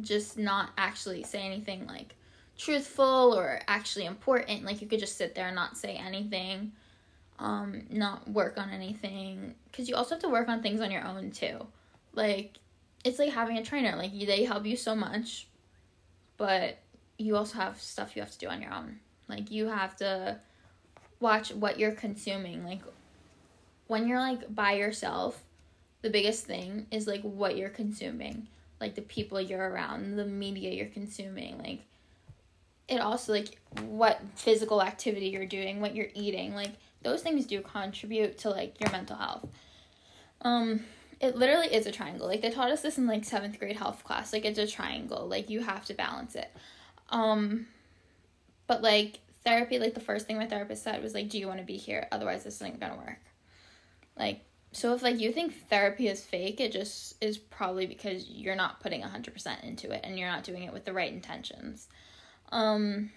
just 0.00 0.38
not 0.38 0.70
actually 0.78 1.22
say 1.24 1.40
anything 1.40 1.86
like 1.86 2.14
truthful 2.56 3.34
or 3.34 3.60
actually 3.66 4.04
important. 4.04 4.64
Like 4.64 4.80
you 4.82 4.86
could 4.86 5.00
just 5.00 5.16
sit 5.16 5.34
there 5.34 5.46
and 5.46 5.56
not 5.56 5.76
say 5.76 5.96
anything, 5.96 6.72
um, 7.38 7.86
not 7.90 8.28
work 8.28 8.58
on 8.58 8.70
anything. 8.70 9.54
Because 9.64 9.88
you 9.88 9.96
also 9.96 10.14
have 10.14 10.22
to 10.22 10.28
work 10.28 10.48
on 10.48 10.62
things 10.62 10.80
on 10.80 10.90
your 10.90 11.04
own 11.04 11.30
too. 11.30 11.66
Like 12.12 12.58
it's 13.02 13.18
like 13.18 13.32
having 13.32 13.56
a 13.56 13.64
trainer. 13.64 13.96
Like 13.96 14.12
they 14.12 14.44
help 14.44 14.66
you 14.66 14.76
so 14.76 14.94
much, 14.94 15.48
but 16.36 16.78
you 17.16 17.36
also 17.36 17.56
have 17.56 17.80
stuff 17.80 18.14
you 18.14 18.20
have 18.20 18.30
to 18.32 18.38
do 18.38 18.48
on 18.48 18.60
your 18.60 18.72
own. 18.72 19.00
Like 19.26 19.50
you 19.50 19.68
have 19.68 19.96
to 19.96 20.38
watch 21.18 21.50
what 21.52 21.78
you're 21.78 21.92
consuming. 21.92 22.66
Like 22.66 22.82
when 23.92 24.08
you're 24.08 24.18
like 24.18 24.52
by 24.52 24.72
yourself, 24.72 25.44
the 26.00 26.08
biggest 26.08 26.46
thing 26.46 26.86
is 26.90 27.06
like 27.06 27.20
what 27.20 27.58
you're 27.58 27.68
consuming. 27.68 28.48
Like 28.80 28.94
the 28.94 29.02
people 29.02 29.38
you're 29.38 29.68
around, 29.68 30.16
the 30.16 30.24
media 30.24 30.72
you're 30.72 30.86
consuming, 30.86 31.58
like 31.58 31.80
it 32.88 33.00
also 33.00 33.32
like 33.32 33.58
what 33.82 34.18
physical 34.34 34.82
activity 34.82 35.28
you're 35.28 35.44
doing, 35.44 35.82
what 35.82 35.94
you're 35.94 36.08
eating, 36.14 36.54
like 36.54 36.70
those 37.02 37.22
things 37.22 37.44
do 37.44 37.60
contribute 37.60 38.38
to 38.38 38.48
like 38.48 38.80
your 38.80 38.90
mental 38.90 39.16
health. 39.16 39.46
Um 40.40 40.84
it 41.20 41.36
literally 41.36 41.72
is 41.72 41.84
a 41.84 41.92
triangle. 41.92 42.26
Like 42.26 42.40
they 42.40 42.50
taught 42.50 42.72
us 42.72 42.80
this 42.80 42.96
in 42.96 43.06
like 43.06 43.24
7th 43.24 43.58
grade 43.58 43.76
health 43.76 44.04
class. 44.04 44.32
Like 44.32 44.46
it's 44.46 44.58
a 44.58 44.66
triangle. 44.66 45.28
Like 45.28 45.50
you 45.50 45.60
have 45.60 45.84
to 45.84 45.94
balance 45.94 46.34
it. 46.34 46.50
Um 47.10 47.66
but 48.66 48.80
like 48.80 49.18
therapy 49.44 49.78
like 49.78 49.92
the 49.92 50.00
first 50.00 50.26
thing 50.26 50.38
my 50.38 50.46
therapist 50.46 50.82
said 50.82 51.02
was 51.02 51.12
like 51.12 51.28
do 51.28 51.38
you 51.38 51.46
want 51.46 51.58
to 51.58 51.66
be 51.66 51.76
here 51.76 52.06
otherwise 52.10 52.44
this 52.44 52.54
isn't 52.54 52.80
going 52.80 52.92
to 52.92 52.98
work. 52.98 53.18
Like 54.16 54.44
so 54.72 54.94
if 54.94 55.02
like 55.02 55.20
you 55.20 55.32
think 55.32 55.68
therapy 55.68 56.08
is 56.08 56.24
fake, 56.24 56.60
it 56.60 56.72
just 56.72 57.22
is 57.22 57.36
probably 57.36 57.86
because 57.86 58.28
you're 58.28 58.56
not 58.56 58.80
putting 58.80 59.02
100% 59.02 59.64
into 59.64 59.90
it 59.90 60.00
and 60.02 60.18
you're 60.18 60.30
not 60.30 60.44
doing 60.44 60.62
it 60.62 60.72
with 60.72 60.86
the 60.86 60.94
right 60.94 61.12
intentions. 61.12 61.88
Um, 62.50 63.10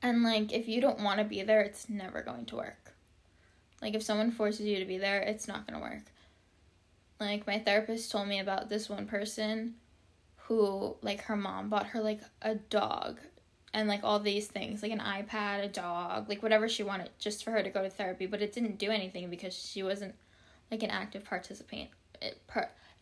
and 0.00 0.22
like, 0.22 0.52
if 0.52 0.68
you 0.68 0.80
don't 0.80 1.02
want 1.02 1.18
to 1.18 1.24
be 1.24 1.42
there, 1.42 1.60
it's 1.60 1.88
never 1.88 2.22
going 2.22 2.46
to 2.46 2.56
work. 2.56 2.94
Like, 3.80 3.94
if 3.94 4.02
someone 4.02 4.30
forces 4.30 4.66
you 4.66 4.78
to 4.78 4.84
be 4.84 4.98
there, 4.98 5.20
it's 5.20 5.48
not 5.48 5.66
going 5.66 5.78
to 5.80 5.84
work. 5.84 6.04
Like, 7.18 7.46
my 7.46 7.58
therapist 7.58 8.12
told 8.12 8.28
me 8.28 8.38
about 8.38 8.68
this 8.68 8.88
one 8.88 9.06
person 9.06 9.74
who, 10.36 10.96
like, 11.02 11.22
her 11.22 11.36
mom 11.36 11.68
bought 11.68 11.86
her, 11.86 12.00
like, 12.00 12.20
a 12.42 12.54
dog 12.54 13.18
and, 13.74 13.88
like, 13.88 14.04
all 14.04 14.18
these 14.18 14.46
things, 14.46 14.82
like 14.82 14.92
an 14.92 15.00
iPad, 15.00 15.64
a 15.64 15.68
dog, 15.68 16.28
like, 16.28 16.42
whatever 16.42 16.68
she 16.68 16.82
wanted 16.82 17.10
just 17.18 17.42
for 17.42 17.50
her 17.52 17.62
to 17.62 17.70
go 17.70 17.82
to 17.82 17.90
therapy, 17.90 18.26
but 18.26 18.42
it 18.42 18.52
didn't 18.52 18.78
do 18.78 18.90
anything 18.90 19.30
because 19.30 19.54
she 19.54 19.82
wasn't, 19.82 20.14
like, 20.70 20.82
an 20.82 20.90
active 20.90 21.24
participant. 21.24 21.88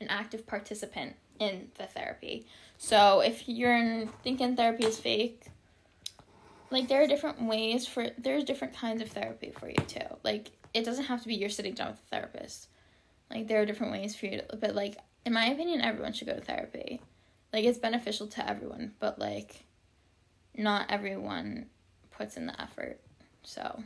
An 0.00 0.08
active 0.08 0.46
participant 0.46 1.14
in 1.38 1.70
the 1.76 1.86
therapy. 1.86 2.46
So 2.78 3.20
if 3.20 3.48
you're 3.48 4.06
thinking 4.22 4.56
therapy 4.56 4.86
is 4.86 4.98
fake, 4.98 5.46
like 6.70 6.88
there 6.88 7.02
are 7.02 7.06
different 7.06 7.42
ways 7.42 7.86
for 7.86 8.08
there's 8.16 8.44
different 8.44 8.76
kinds 8.76 9.02
of 9.02 9.10
therapy 9.10 9.50
for 9.50 9.68
you 9.68 9.82
too. 9.88 10.06
Like 10.22 10.50
it 10.72 10.84
doesn't 10.84 11.04
have 11.04 11.22
to 11.22 11.28
be 11.28 11.34
you're 11.34 11.48
sitting 11.48 11.74
down 11.74 11.88
with 11.88 12.00
a 12.00 12.16
therapist. 12.16 12.68
Like 13.30 13.48
there 13.48 13.60
are 13.60 13.66
different 13.66 13.92
ways 13.92 14.14
for 14.14 14.26
you 14.26 14.38
to 14.38 14.56
but 14.56 14.74
like 14.74 14.96
in 15.26 15.32
my 15.32 15.46
opinion 15.46 15.80
everyone 15.80 16.12
should 16.12 16.28
go 16.28 16.34
to 16.34 16.40
therapy. 16.40 17.00
Like 17.52 17.64
it's 17.64 17.78
beneficial 17.78 18.28
to 18.28 18.48
everyone, 18.48 18.92
but 19.00 19.18
like 19.18 19.64
not 20.60 20.90
everyone 20.90 21.66
puts 22.10 22.36
in 22.36 22.46
the 22.46 22.60
effort. 22.60 23.00
So 23.42 23.82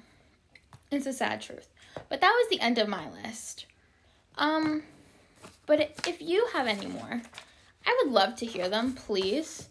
it's 0.90 1.06
a 1.06 1.12
sad 1.12 1.40
truth. 1.40 1.68
But 2.08 2.20
that 2.20 2.30
was 2.30 2.48
the 2.50 2.60
end 2.60 2.78
of 2.78 2.88
my 2.88 3.08
list. 3.10 3.66
Um 4.36 4.82
but 5.66 5.80
if 6.06 6.20
you 6.20 6.46
have 6.52 6.66
any 6.66 6.86
more, 6.86 7.22
I 7.86 8.02
would 8.02 8.12
love 8.12 8.36
to 8.36 8.46
hear 8.46 8.68
them, 8.68 8.92
please. 8.92 9.68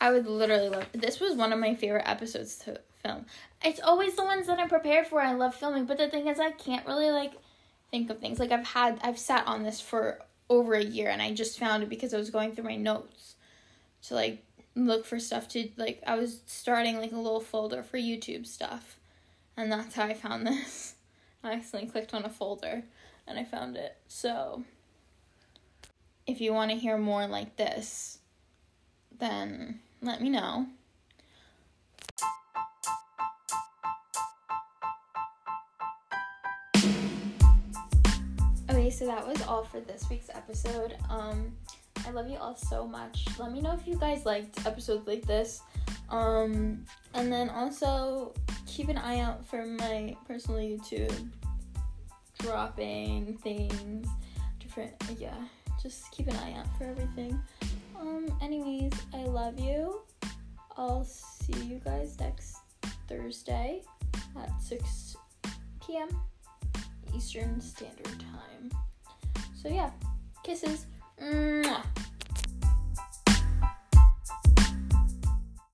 I 0.00 0.10
would 0.10 0.26
literally 0.26 0.68
love. 0.68 0.86
This 0.92 1.20
was 1.20 1.36
one 1.36 1.52
of 1.52 1.58
my 1.58 1.74
favorite 1.74 2.08
episodes 2.08 2.56
to 2.58 2.80
film. 3.02 3.26
It's 3.64 3.80
always 3.80 4.14
the 4.14 4.24
ones 4.24 4.46
that 4.46 4.58
I'm 4.58 4.68
prepared 4.68 5.06
for. 5.06 5.20
I 5.20 5.32
love 5.32 5.54
filming, 5.54 5.86
but 5.86 5.98
the 5.98 6.08
thing 6.08 6.28
is, 6.28 6.38
I 6.38 6.50
can't 6.50 6.86
really 6.86 7.10
like 7.10 7.32
think 7.90 8.10
of 8.10 8.18
things. 8.18 8.38
Like 8.38 8.52
I've 8.52 8.66
had, 8.66 8.98
I've 9.02 9.18
sat 9.18 9.46
on 9.46 9.62
this 9.62 9.80
for 9.80 10.20
over 10.48 10.74
a 10.74 10.84
year, 10.84 11.08
and 11.08 11.22
I 11.22 11.32
just 11.32 11.58
found 11.58 11.82
it 11.82 11.88
because 11.88 12.12
I 12.12 12.18
was 12.18 12.30
going 12.30 12.52
through 12.54 12.64
my 12.64 12.76
notes 12.76 13.36
to 14.04 14.14
like 14.14 14.44
look 14.76 15.06
for 15.06 15.18
stuff 15.18 15.48
to 15.48 15.68
like. 15.76 16.02
I 16.06 16.16
was 16.16 16.40
starting 16.46 16.98
like 16.98 17.12
a 17.12 17.16
little 17.16 17.40
folder 17.40 17.82
for 17.82 17.96
YouTube 17.96 18.46
stuff, 18.46 18.98
and 19.56 19.72
that's 19.72 19.96
how 19.96 20.04
I 20.04 20.14
found 20.14 20.46
this. 20.46 20.94
I 21.42 21.52
accidentally 21.52 21.90
clicked 21.90 22.14
on 22.14 22.24
a 22.24 22.28
folder, 22.28 22.84
and 23.26 23.38
I 23.38 23.44
found 23.44 23.76
it. 23.76 23.96
So 24.06 24.62
if 26.26 26.40
you 26.40 26.52
want 26.52 26.70
to 26.70 26.76
hear 26.76 26.98
more 26.98 27.26
like 27.26 27.56
this, 27.56 28.18
then 29.18 29.80
let 30.02 30.20
me 30.20 30.28
know. 30.28 30.66
Okay, 38.68 38.90
so 38.90 39.06
that 39.06 39.26
was 39.26 39.40
all 39.42 39.64
for 39.64 39.80
this 39.80 40.04
week's 40.10 40.28
episode. 40.30 40.96
Um 41.08 41.52
I 42.06 42.10
love 42.10 42.28
you 42.28 42.36
all 42.38 42.56
so 42.56 42.86
much. 42.86 43.26
Let 43.38 43.52
me 43.52 43.60
know 43.60 43.72
if 43.72 43.86
you 43.86 43.96
guys 43.96 44.24
liked 44.24 44.64
episodes 44.66 45.06
like 45.06 45.26
this. 45.26 45.62
Um 46.08 46.84
and 47.14 47.32
then 47.32 47.50
also 47.50 48.32
keep 48.66 48.88
an 48.88 48.98
eye 48.98 49.20
out 49.20 49.44
for 49.46 49.64
my 49.66 50.16
personal 50.26 50.60
YouTube 50.60 51.30
dropping 52.38 53.38
things 53.38 54.06
different 54.60 54.92
yeah 55.18 55.32
just 55.86 56.10
keep 56.10 56.26
an 56.26 56.36
eye 56.36 56.54
out 56.54 56.66
for 56.76 56.84
everything. 56.84 57.40
Um, 57.98 58.26
anyways, 58.42 58.92
I 59.14 59.22
love 59.24 59.58
you. 59.60 60.00
I'll 60.76 61.04
see 61.04 61.54
you 61.64 61.80
guys 61.84 62.18
next 62.18 62.56
Thursday 63.08 63.82
at 64.36 64.50
6 64.60 65.16
p.m. 65.86 66.08
Eastern 67.14 67.60
Standard 67.60 68.18
Time. 68.18 68.70
So, 69.54 69.68
yeah, 69.68 69.90
kisses. 70.42 70.86
嗯 71.18 71.64